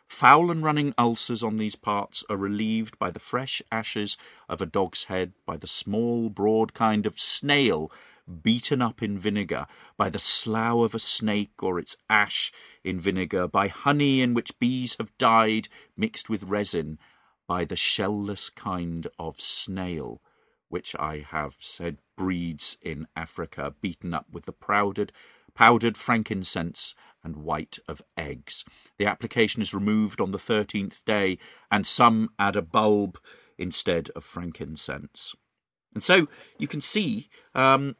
Foul 0.06 0.50
and 0.50 0.64
running 0.64 0.94
ulcers 0.96 1.42
on 1.42 1.58
these 1.58 1.76
parts 1.76 2.24
are 2.30 2.38
relieved 2.38 2.98
by 2.98 3.10
the 3.10 3.18
fresh 3.18 3.60
ashes 3.70 4.16
of 4.48 4.62
a 4.62 4.66
dog's 4.66 5.04
head, 5.04 5.34
by 5.44 5.58
the 5.58 5.66
small, 5.66 6.30
broad 6.30 6.72
kind 6.72 7.04
of 7.04 7.20
snail 7.20 7.92
beaten 8.30 8.80
up 8.80 9.02
in 9.02 9.18
vinegar, 9.18 9.66
by 9.96 10.08
the 10.08 10.18
slough 10.18 10.84
of 10.84 10.94
a 10.94 10.98
snake 10.98 11.62
or 11.62 11.78
its 11.78 11.96
ash 12.08 12.52
in 12.84 13.00
vinegar, 13.00 13.46
by 13.46 13.68
honey 13.68 14.22
in 14.22 14.34
which 14.34 14.58
bees 14.58 14.96
have 14.98 15.16
died 15.18 15.68
mixed 15.96 16.30
with 16.30 16.44
resin, 16.44 16.98
by 17.46 17.64
the 17.64 17.76
shellless 17.76 18.54
kind 18.54 19.08
of 19.18 19.40
snail, 19.40 20.22
which 20.68 20.94
I 20.98 21.26
have 21.28 21.56
said 21.58 21.98
breeds 22.16 22.76
in 22.80 23.08
Africa, 23.16 23.74
beaten 23.80 24.14
up 24.14 24.26
with 24.30 24.44
the 24.44 24.52
powdered, 24.52 25.12
powdered 25.52 25.96
frankincense 25.96 26.94
and 27.24 27.36
white 27.36 27.78
of 27.88 28.00
eggs. 28.16 28.64
The 28.98 29.06
application 29.06 29.60
is 29.60 29.74
removed 29.74 30.20
on 30.20 30.30
the 30.30 30.38
thirteenth 30.38 31.04
day, 31.04 31.38
and 31.70 31.84
some 31.84 32.30
add 32.38 32.54
a 32.54 32.62
bulb 32.62 33.18
instead 33.58 34.10
of 34.10 34.24
frankincense. 34.24 35.34
And 35.92 36.02
so 36.04 36.28
you 36.56 36.68
can 36.68 36.80
see 36.80 37.28
um, 37.52 37.96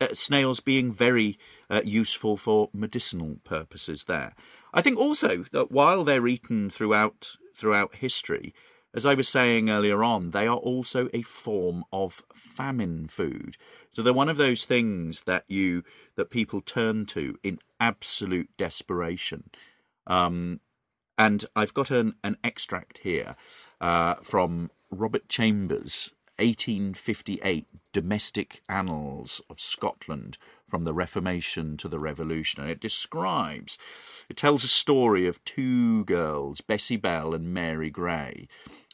uh, 0.00 0.08
snails 0.12 0.60
being 0.60 0.92
very 0.92 1.38
uh, 1.70 1.80
useful 1.84 2.36
for 2.36 2.70
medicinal 2.72 3.36
purposes 3.44 4.04
there. 4.04 4.34
I 4.72 4.82
think 4.82 4.98
also 4.98 5.44
that 5.52 5.70
while 5.70 6.04
they're 6.04 6.26
eaten 6.26 6.70
throughout 6.70 7.36
throughout 7.54 7.96
history, 7.96 8.52
as 8.94 9.04
I 9.04 9.14
was 9.14 9.28
saying 9.28 9.70
earlier 9.70 10.02
on, 10.04 10.30
they 10.30 10.46
are 10.46 10.56
also 10.56 11.08
a 11.12 11.22
form 11.22 11.84
of 11.92 12.22
famine 12.32 13.08
food. 13.08 13.56
So 13.92 14.02
they're 14.02 14.12
one 14.12 14.28
of 14.28 14.36
those 14.36 14.64
things 14.64 15.22
that 15.22 15.44
you 15.48 15.82
that 16.16 16.30
people 16.30 16.60
turn 16.60 17.06
to 17.06 17.36
in 17.42 17.58
absolute 17.80 18.50
desperation. 18.56 19.50
Um, 20.06 20.60
and 21.18 21.44
I've 21.54 21.74
got 21.74 21.90
an, 21.90 22.14
an 22.24 22.36
extract 22.42 22.98
here 22.98 23.36
uh, 23.80 24.14
from 24.22 24.70
Robert 24.90 25.28
Chambers' 25.28 26.12
1858 26.38 27.66
Domestic 27.92 28.62
Annals 28.68 29.40
of 29.48 29.60
Scotland 29.60 30.38
from 30.68 30.84
the 30.84 30.94
Reformation 30.94 31.76
to 31.76 31.88
the 31.88 31.98
Revolution. 31.98 32.62
And 32.62 32.70
it 32.70 32.80
describes, 32.80 33.78
it 34.28 34.36
tells 34.36 34.64
a 34.64 34.68
story 34.68 35.26
of 35.26 35.44
two 35.44 36.04
girls, 36.04 36.60
Bessie 36.60 36.96
Bell 36.96 37.34
and 37.34 37.52
Mary 37.52 37.90
Gray, 37.90 38.48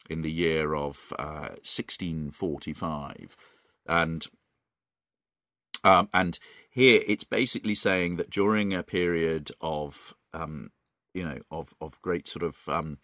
in 0.08 0.22
the 0.22 0.30
year 0.30 0.74
of 0.74 1.12
uh, 1.18 1.56
1645. 1.62 3.36
And 3.86 4.26
um, 5.82 6.08
and 6.12 6.38
here 6.70 7.02
it's 7.06 7.24
basically 7.24 7.74
saying 7.74 8.16
that 8.16 8.30
during 8.30 8.74
a 8.74 8.82
period 8.82 9.50
of, 9.60 10.14
um, 10.32 10.70
you 11.14 11.24
know, 11.24 11.38
of, 11.50 11.74
of 11.80 12.00
great 12.02 12.28
sort 12.28 12.42
of, 12.42 12.68
um, 12.68 12.98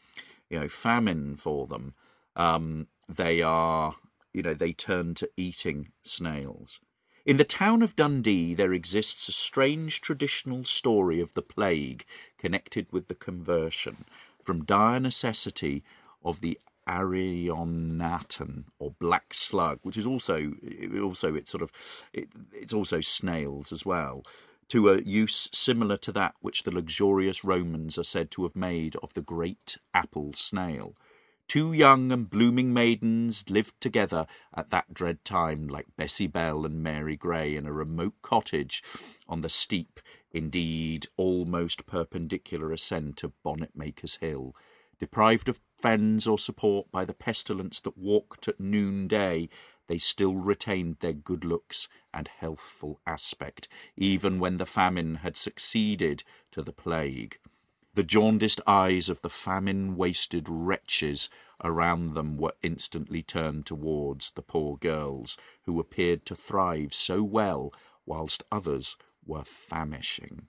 you 0.51 0.61
know, 0.61 0.68
famine 0.68 1.37
for 1.37 1.66
them, 1.66 1.94
um, 2.37 2.88
they 3.09 3.42
are, 3.42 3.96
you 4.37 4.42
know, 4.42 4.55
they 4.55 4.75
turn 4.75 5.14
to 5.14 5.31
eating 5.37 5.88
snails. 6.05 6.79
In 7.25 7.38
the 7.38 7.44
town 7.44 7.83
of 7.83 7.96
Dundee, 7.96 8.55
there 8.55 8.72
exists 8.72 9.29
a 9.29 9.33
strange 9.33 10.03
traditional 10.03 10.62
story 10.64 11.20
of 11.20 11.33
the 11.33 11.42
plague 11.42 12.05
connected 12.38 12.87
with 12.92 13.09
the 13.09 13.14
conversion, 13.14 14.05
from 14.44 14.64
dire 14.64 15.01
necessity 15.01 15.83
of 16.22 16.42
the 16.42 16.61
Arion 16.87 18.01
ater 18.01 18.64
or 18.79 18.92
black 19.01 19.33
slug, 19.33 19.81
which 19.83 19.96
is 19.96 20.07
also 20.07 20.53
also 21.03 21.35
it's 21.35 21.51
sort 21.51 21.62
of 21.62 21.72
it, 22.12 22.29
it's 22.53 22.75
also 22.75 23.01
snails 23.01 23.72
as 23.72 23.85
well, 23.85 24.22
to 24.68 24.90
a 24.90 25.01
use 25.01 25.49
similar 25.53 25.96
to 25.96 26.12
that 26.12 26.35
which 26.40 26.62
the 26.62 26.70
luxurious 26.70 27.42
Romans 27.42 27.99
are 27.99 28.05
said 28.05 28.31
to 28.33 28.42
have 28.42 28.55
made 28.55 28.94
of 28.96 29.14
the 29.14 29.22
great 29.22 29.79
apple 29.94 30.33
snail. 30.35 30.94
Two 31.48 31.72
young 31.72 32.11
and 32.11 32.28
blooming 32.28 32.72
maidens 32.72 33.44
lived 33.48 33.80
together 33.80 34.26
at 34.54 34.70
that 34.70 34.92
dread 34.92 35.24
time, 35.24 35.68
like 35.68 35.96
Bessie 35.96 36.26
Bell 36.26 36.64
and 36.64 36.82
Mary 36.82 37.16
Gray, 37.16 37.54
in 37.56 37.66
a 37.66 37.72
remote 37.72 38.14
cottage 38.22 38.82
on 39.28 39.40
the 39.40 39.48
steep, 39.48 40.00
indeed 40.32 41.06
almost 41.16 41.87
perpendicular 41.87 42.72
ascent 42.72 43.22
of 43.22 43.32
Bonnetmakers 43.44 44.18
Hill 44.18 44.54
Deprived 44.98 45.50
of 45.50 45.61
friends 45.76 46.26
or 46.26 46.38
support 46.38 46.90
by 46.90 47.04
the 47.04 47.12
pestilence 47.12 47.80
that 47.82 47.98
walked 47.98 48.48
at 48.48 48.59
noonday, 48.59 49.48
they 49.88 49.98
still 49.98 50.35
retained 50.35 50.96
their 51.00 51.12
good 51.12 51.44
looks 51.44 51.87
and 52.14 52.28
healthful 52.28 53.00
aspect, 53.06 53.68
even 53.96 54.40
when 54.40 54.56
the 54.56 54.64
famine 54.64 55.16
had 55.16 55.37
succeeded 55.37 56.24
to 56.50 56.62
the 56.62 56.72
plague. 56.72 57.38
The 57.96 58.04
jaundiced 58.04 58.61
eyes 58.66 59.09
of 59.09 59.22
the 59.22 59.30
famine 59.30 59.96
wasted 59.96 60.50
wretches 60.50 61.30
around 61.64 62.12
them 62.12 62.37
were 62.37 62.52
instantly 62.62 63.22
turned 63.22 63.64
towards 63.64 64.32
the 64.32 64.42
poor 64.42 64.76
girls, 64.76 65.38
who 65.62 65.80
appeared 65.80 66.26
to 66.26 66.37
thrive 66.37 66.92
so 66.92 67.22
well, 67.22 67.72
whilst 68.04 68.42
others 68.52 68.98
were 69.24 69.44
famishing. 69.44 70.48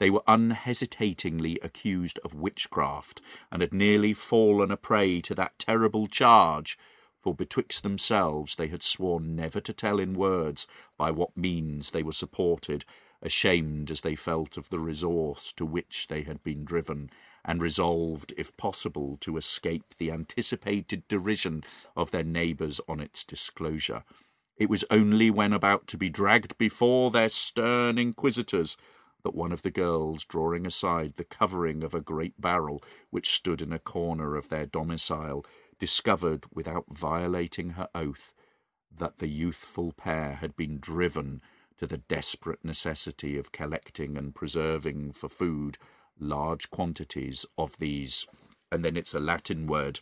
They 0.00 0.10
were 0.10 0.24
unhesitatingly 0.26 1.60
accused 1.62 2.18
of 2.24 2.34
witchcraft, 2.34 3.20
and 3.52 3.62
had 3.62 3.72
nearly 3.72 4.12
fallen 4.12 4.72
a 4.72 4.76
prey 4.76 5.20
to 5.20 5.36
that 5.36 5.60
terrible 5.60 6.08
charge, 6.08 6.76
for 7.20 7.32
betwixt 7.32 7.84
themselves 7.84 8.56
they 8.56 8.66
had 8.66 8.82
sworn 8.82 9.36
never 9.36 9.60
to 9.60 9.72
tell 9.72 10.00
in 10.00 10.14
words 10.14 10.66
by 10.98 11.12
what 11.12 11.36
means 11.36 11.92
they 11.92 12.02
were 12.02 12.12
supported, 12.12 12.84
ashamed 13.26 13.90
as 13.90 14.02
they 14.02 14.14
felt 14.14 14.56
of 14.56 14.70
the 14.70 14.78
resource 14.78 15.52
to 15.52 15.66
which 15.66 16.06
they 16.08 16.22
had 16.22 16.42
been 16.44 16.64
driven, 16.64 17.10
and 17.44 17.60
resolved, 17.60 18.32
if 18.38 18.56
possible, 18.56 19.18
to 19.20 19.36
escape 19.36 19.96
the 19.98 20.12
anticipated 20.12 21.06
derision 21.08 21.64
of 21.96 22.12
their 22.12 22.24
neighbours 22.24 22.80
on 22.88 23.00
its 23.00 23.24
disclosure. 23.24 24.04
It 24.56 24.70
was 24.70 24.84
only 24.90 25.28
when 25.28 25.52
about 25.52 25.88
to 25.88 25.98
be 25.98 26.08
dragged 26.08 26.56
before 26.56 27.10
their 27.10 27.28
stern 27.28 27.98
inquisitors 27.98 28.76
that 29.24 29.34
one 29.34 29.50
of 29.50 29.62
the 29.62 29.72
girls, 29.72 30.24
drawing 30.24 30.64
aside 30.64 31.14
the 31.16 31.24
covering 31.24 31.82
of 31.82 31.94
a 31.94 32.00
great 32.00 32.40
barrel 32.40 32.82
which 33.10 33.34
stood 33.34 33.60
in 33.60 33.72
a 33.72 33.78
corner 33.80 34.36
of 34.36 34.48
their 34.48 34.66
domicile, 34.66 35.44
discovered, 35.80 36.44
without 36.54 36.86
violating 36.88 37.70
her 37.70 37.88
oath, 37.92 38.32
that 38.96 39.18
the 39.18 39.28
youthful 39.28 39.92
pair 39.92 40.34
had 40.34 40.56
been 40.56 40.78
driven 40.78 41.42
to 41.78 41.86
the 41.86 41.98
desperate 41.98 42.64
necessity 42.64 43.36
of 43.38 43.52
collecting 43.52 44.16
and 44.16 44.34
preserving 44.34 45.12
for 45.12 45.28
food 45.28 45.78
large 46.18 46.70
quantities 46.70 47.44
of 47.58 47.76
these, 47.78 48.26
and 48.72 48.84
then 48.84 48.96
it's 48.96 49.14
a 49.14 49.20
Latin 49.20 49.66
word, 49.66 50.00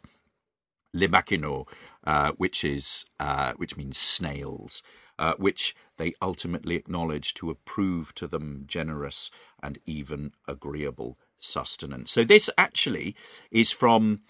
limacino, 0.95 1.67
uh, 2.05 2.33
which 2.33 2.65
is 2.65 3.05
uh, 3.19 3.53
which 3.57 3.77
means 3.77 3.99
snails 3.99 4.83
uh, 5.19 5.35
which 5.39 5.77
they 5.97 6.15
ultimately 6.21 6.77
acknowledge 6.77 7.35
to 7.35 7.49
have 7.49 7.65
proved 7.65 8.17
to 8.17 8.27
them 8.27 8.65
generous 8.67 9.31
and 9.63 9.79
even 9.87 10.33
agreeable 10.49 11.19
sustenance. 11.39 12.11
So 12.11 12.25
this 12.25 12.51
actually 12.59 13.15
is 13.51 13.71
from 13.71 14.21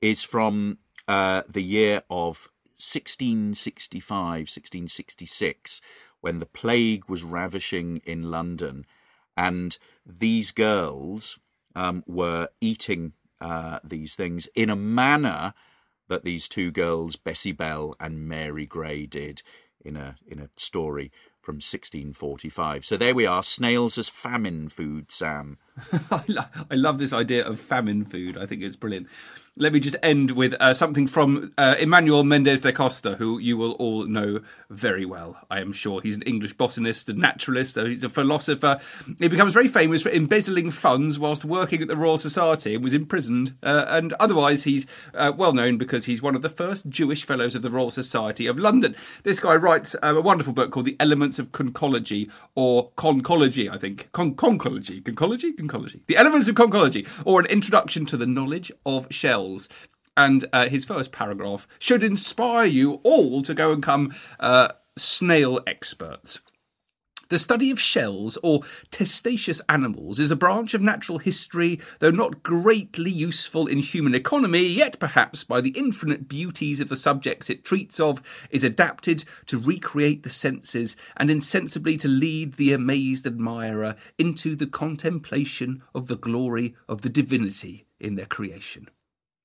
is 0.00 0.22
from 0.22 0.78
uh, 1.08 1.42
the 1.48 1.62
year 1.62 2.02
of 2.10 2.48
1665, 2.76 4.10
1666, 4.10 5.80
when 6.24 6.38
the 6.38 6.46
plague 6.46 7.06
was 7.06 7.22
ravishing 7.22 8.00
in 8.06 8.30
London, 8.30 8.86
and 9.36 9.76
these 10.06 10.52
girls 10.52 11.38
um, 11.76 12.02
were 12.06 12.48
eating 12.62 13.12
uh, 13.42 13.78
these 13.84 14.14
things 14.14 14.48
in 14.54 14.70
a 14.70 14.74
manner 14.74 15.52
that 16.08 16.24
these 16.24 16.48
two 16.48 16.70
girls, 16.70 17.16
Bessie 17.16 17.52
Bell 17.52 17.94
and 18.00 18.26
Mary 18.26 18.64
Gray, 18.64 19.04
did 19.04 19.42
in 19.84 19.98
a 19.98 20.16
in 20.26 20.38
a 20.38 20.48
story 20.56 21.12
from 21.42 21.56
1645. 21.56 22.86
So 22.86 22.96
there 22.96 23.14
we 23.14 23.26
are, 23.26 23.42
snails 23.42 23.98
as 23.98 24.08
famine 24.08 24.70
food, 24.70 25.12
Sam. 25.12 25.58
I 26.10 26.74
love 26.74 26.96
this 26.96 27.12
idea 27.12 27.46
of 27.46 27.60
famine 27.60 28.06
food. 28.06 28.38
I 28.38 28.46
think 28.46 28.62
it's 28.62 28.76
brilliant. 28.76 29.08
Let 29.56 29.72
me 29.72 29.78
just 29.78 29.94
end 30.02 30.32
with 30.32 30.54
uh, 30.54 30.74
something 30.74 31.06
from 31.06 31.52
uh, 31.56 31.76
Emmanuel 31.78 32.24
Mendes 32.24 32.62
da 32.62 32.72
Costa, 32.72 33.14
who 33.14 33.38
you 33.38 33.56
will 33.56 33.74
all 33.74 34.04
know 34.04 34.40
very 34.68 35.04
well, 35.04 35.36
I 35.48 35.60
am 35.60 35.72
sure. 35.72 36.02
He's 36.02 36.16
an 36.16 36.22
English 36.22 36.54
botanist, 36.54 37.08
a 37.08 37.12
naturalist, 37.12 37.76
he's 37.76 38.02
a 38.02 38.08
philosopher. 38.08 38.80
He 39.20 39.28
becomes 39.28 39.54
very 39.54 39.68
famous 39.68 40.02
for 40.02 40.08
embezzling 40.08 40.72
funds 40.72 41.20
whilst 41.20 41.44
working 41.44 41.80
at 41.80 41.86
the 41.86 41.94
Royal 41.94 42.18
Society 42.18 42.74
and 42.74 42.82
was 42.82 42.92
imprisoned. 42.92 43.54
Uh, 43.62 43.84
and 43.86 44.12
otherwise, 44.14 44.64
he's 44.64 44.86
uh, 45.14 45.30
well 45.36 45.52
known 45.52 45.78
because 45.78 46.06
he's 46.06 46.20
one 46.20 46.34
of 46.34 46.42
the 46.42 46.48
first 46.48 46.88
Jewish 46.88 47.24
Fellows 47.24 47.54
of 47.54 47.62
the 47.62 47.70
Royal 47.70 47.92
Society 47.92 48.48
of 48.48 48.58
London. 48.58 48.96
This 49.22 49.38
guy 49.38 49.54
writes 49.54 49.94
uh, 50.02 50.16
a 50.16 50.20
wonderful 50.20 50.52
book 50.52 50.72
called 50.72 50.86
The 50.86 50.96
Elements 50.98 51.38
of 51.38 51.52
Conchology, 51.52 52.28
or 52.56 52.90
Conchology, 52.96 53.70
I 53.70 53.78
think. 53.78 54.10
Con- 54.10 54.34
conchology? 54.34 55.00
Conchology? 55.00 55.54
Conchology. 55.54 56.00
The 56.08 56.16
Elements 56.16 56.48
of 56.48 56.56
Conchology, 56.56 57.06
or 57.24 57.38
An 57.38 57.46
Introduction 57.46 58.04
to 58.06 58.16
the 58.16 58.26
Knowledge 58.26 58.72
of 58.84 59.06
Shells 59.12 59.43
and 60.16 60.46
uh, 60.52 60.68
his 60.68 60.84
first 60.84 61.12
paragraph 61.12 61.66
should 61.78 62.04
inspire 62.04 62.66
you 62.66 63.00
all 63.02 63.42
to 63.42 63.54
go 63.54 63.72
and 63.72 63.82
come 63.82 64.14
uh, 64.38 64.68
snail 64.96 65.60
experts. 65.66 66.40
The 67.30 67.38
study 67.38 67.70
of 67.70 67.80
shells 67.80 68.36
or 68.42 68.60
testaceous 68.90 69.62
animals 69.68 70.18
is 70.18 70.30
a 70.30 70.36
branch 70.36 70.74
of 70.74 70.82
natural 70.82 71.18
history, 71.18 71.80
though 71.98 72.10
not 72.10 72.42
greatly 72.42 73.10
useful 73.10 73.66
in 73.66 73.78
human 73.78 74.14
economy, 74.14 74.66
yet 74.66 75.00
perhaps 75.00 75.42
by 75.42 75.62
the 75.62 75.70
infinite 75.70 76.28
beauties 76.28 76.80
of 76.80 76.90
the 76.90 76.96
subjects 76.96 77.48
it 77.48 77.64
treats 77.64 77.98
of, 77.98 78.22
is 78.50 78.62
adapted 78.62 79.24
to 79.46 79.58
recreate 79.58 80.22
the 80.22 80.28
senses 80.28 80.96
and 81.16 81.30
insensibly 81.30 81.96
to 81.96 82.08
lead 82.08 82.54
the 82.54 82.74
amazed 82.74 83.26
admirer 83.26 83.96
into 84.18 84.54
the 84.54 84.66
contemplation 84.66 85.82
of 85.94 86.08
the 86.08 86.16
glory 86.16 86.76
of 86.88 87.00
the 87.00 87.08
divinity 87.08 87.86
in 87.98 88.16
their 88.16 88.26
creation. 88.26 88.88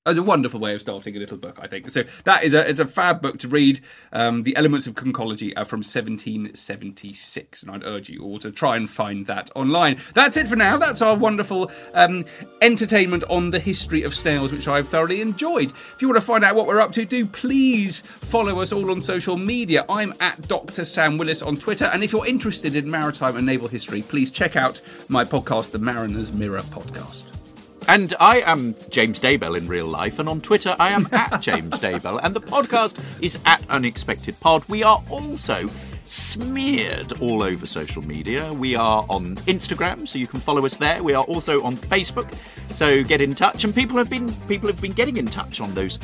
That's 0.06 0.16
a 0.16 0.22
wonderful 0.22 0.60
way 0.60 0.74
of 0.74 0.80
starting 0.80 1.14
a 1.14 1.18
little 1.18 1.36
book, 1.36 1.58
I 1.60 1.66
think. 1.66 1.90
So 1.90 2.04
that 2.24 2.42
is 2.42 2.54
a 2.54 2.66
it's 2.66 2.80
a 2.80 2.86
fab 2.86 3.20
book 3.20 3.38
to 3.40 3.48
read. 3.48 3.80
Um, 4.14 4.44
the 4.44 4.56
Elements 4.56 4.86
of 4.86 4.94
Conchology 4.94 5.52
are 5.58 5.66
from 5.66 5.80
1776, 5.80 7.62
and 7.62 7.70
I'd 7.70 7.84
urge 7.84 8.08
you 8.08 8.22
all 8.22 8.38
to 8.38 8.50
try 8.50 8.76
and 8.76 8.88
find 8.88 9.26
that 9.26 9.50
online. 9.54 10.00
That's 10.14 10.38
it 10.38 10.48
for 10.48 10.56
now. 10.56 10.78
That's 10.78 11.02
our 11.02 11.14
wonderful 11.14 11.70
um, 11.92 12.24
entertainment 12.62 13.24
on 13.28 13.50
the 13.50 13.58
history 13.58 14.02
of 14.02 14.14
snails, 14.14 14.52
which 14.52 14.66
I've 14.66 14.88
thoroughly 14.88 15.20
enjoyed. 15.20 15.70
If 15.70 15.96
you 16.00 16.08
want 16.08 16.16
to 16.18 16.26
find 16.26 16.44
out 16.44 16.54
what 16.54 16.66
we're 16.66 16.80
up 16.80 16.92
to, 16.92 17.04
do 17.04 17.26
please 17.26 18.00
follow 18.00 18.58
us 18.60 18.72
all 18.72 18.90
on 18.90 19.02
social 19.02 19.36
media. 19.36 19.84
I'm 19.86 20.14
at 20.18 20.48
Dr. 20.48 20.86
Sam 20.86 21.18
Willis 21.18 21.42
on 21.42 21.58
Twitter, 21.58 21.84
and 21.84 22.02
if 22.02 22.12
you're 22.12 22.26
interested 22.26 22.74
in 22.74 22.90
maritime 22.90 23.36
and 23.36 23.44
naval 23.44 23.68
history, 23.68 24.00
please 24.00 24.30
check 24.30 24.56
out 24.56 24.80
my 25.08 25.26
podcast, 25.26 25.72
the 25.72 25.78
Mariner's 25.78 26.32
Mirror 26.32 26.62
podcast. 26.62 27.39
And 27.88 28.14
I 28.20 28.40
am 28.42 28.76
James 28.88 29.18
Daybell 29.18 29.56
in 29.56 29.66
real 29.66 29.86
life, 29.86 30.18
and 30.18 30.28
on 30.28 30.40
Twitter 30.40 30.76
I 30.78 30.90
am 30.90 31.08
at 31.12 31.40
James 31.40 31.78
Daybell, 31.80 32.20
and 32.22 32.34
the 32.36 32.40
podcast 32.40 33.02
is 33.20 33.38
at 33.44 33.62
Unexpected 33.68 34.38
Pod. 34.40 34.64
We 34.68 34.82
are 34.82 35.02
also 35.10 35.68
smeared 36.06 37.20
all 37.20 37.42
over 37.42 37.66
social 37.66 38.02
media. 38.02 38.52
We 38.52 38.76
are 38.76 39.04
on 39.08 39.36
Instagram, 39.46 40.06
so 40.06 40.18
you 40.18 40.26
can 40.26 40.40
follow 40.40 40.64
us 40.66 40.76
there. 40.76 41.02
We 41.02 41.14
are 41.14 41.24
also 41.24 41.62
on 41.62 41.76
Facebook, 41.76 42.32
so 42.74 43.02
get 43.02 43.20
in 43.20 43.34
touch. 43.34 43.64
And 43.64 43.74
people 43.74 43.96
have 43.98 44.10
been 44.10 44.32
people 44.42 44.68
have 44.68 44.80
been 44.80 44.92
getting 44.92 45.16
in 45.16 45.26
touch 45.26 45.60
on 45.60 45.74
those 45.74 45.98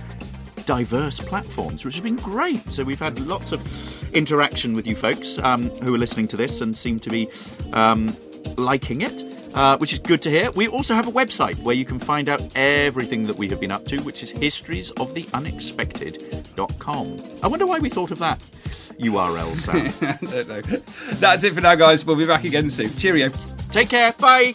diverse 0.65 1.19
platforms, 1.21 1.85
which 1.85 1.95
has 1.95 2.03
been 2.03 2.17
great. 2.17 2.67
So 2.69 2.83
we've 2.83 3.01
had 3.01 3.21
lots 3.21 3.53
of 3.53 4.15
interaction 4.15 4.75
with 4.75 4.87
you 4.87 4.97
folks 4.97 5.39
um, 5.39 5.71
who 5.83 5.95
are 5.95 5.99
listening 5.99 6.27
to 6.29 6.37
this 6.37 6.61
and 6.61 6.77
seem 6.77 6.99
to 7.01 7.11
be 7.11 7.29
um, 7.73 8.17
liking 8.57 9.03
it 9.03 9.36
uh, 9.57 9.77
which 9.79 9.93
is 9.93 9.99
good 9.99 10.23
to 10.23 10.31
hear. 10.31 10.53
We 10.53 10.69
also 10.69 10.95
have 10.95 11.09
a 11.09 11.13
website 11.13 11.59
where 11.63 11.75
you 11.75 11.85
can 11.85 11.99
find 11.99 12.29
out 12.29 12.41
everything 12.55 13.25
that 13.25 13.37
we 13.37 13.49
have 13.49 13.59
been 13.59 13.73
up 13.73 13.85
to, 13.87 13.99
which 14.03 14.23
is 14.23 14.33
historiesoftheunexpected.com. 14.33 17.17
I 17.43 17.47
wonder 17.49 17.67
why 17.67 17.79
we 17.79 17.89
thought 17.89 18.11
of 18.13 18.19
that 18.19 18.39
URL, 19.01 19.57
Sam. 19.57 19.93
I 20.03 20.19
don't 20.45 20.49
know. 20.49 20.61
That's 21.15 21.45
it 21.45 21.55
for 21.55 21.61
now, 21.61 21.75
guys. 21.75 22.05
We'll 22.05 22.17
be 22.17 22.27
back 22.27 22.45
again 22.45 22.69
soon. 22.69 22.95
Cheerio. 22.97 23.31
Take 23.71 23.89
care. 23.89 24.13
Bye. 24.13 24.55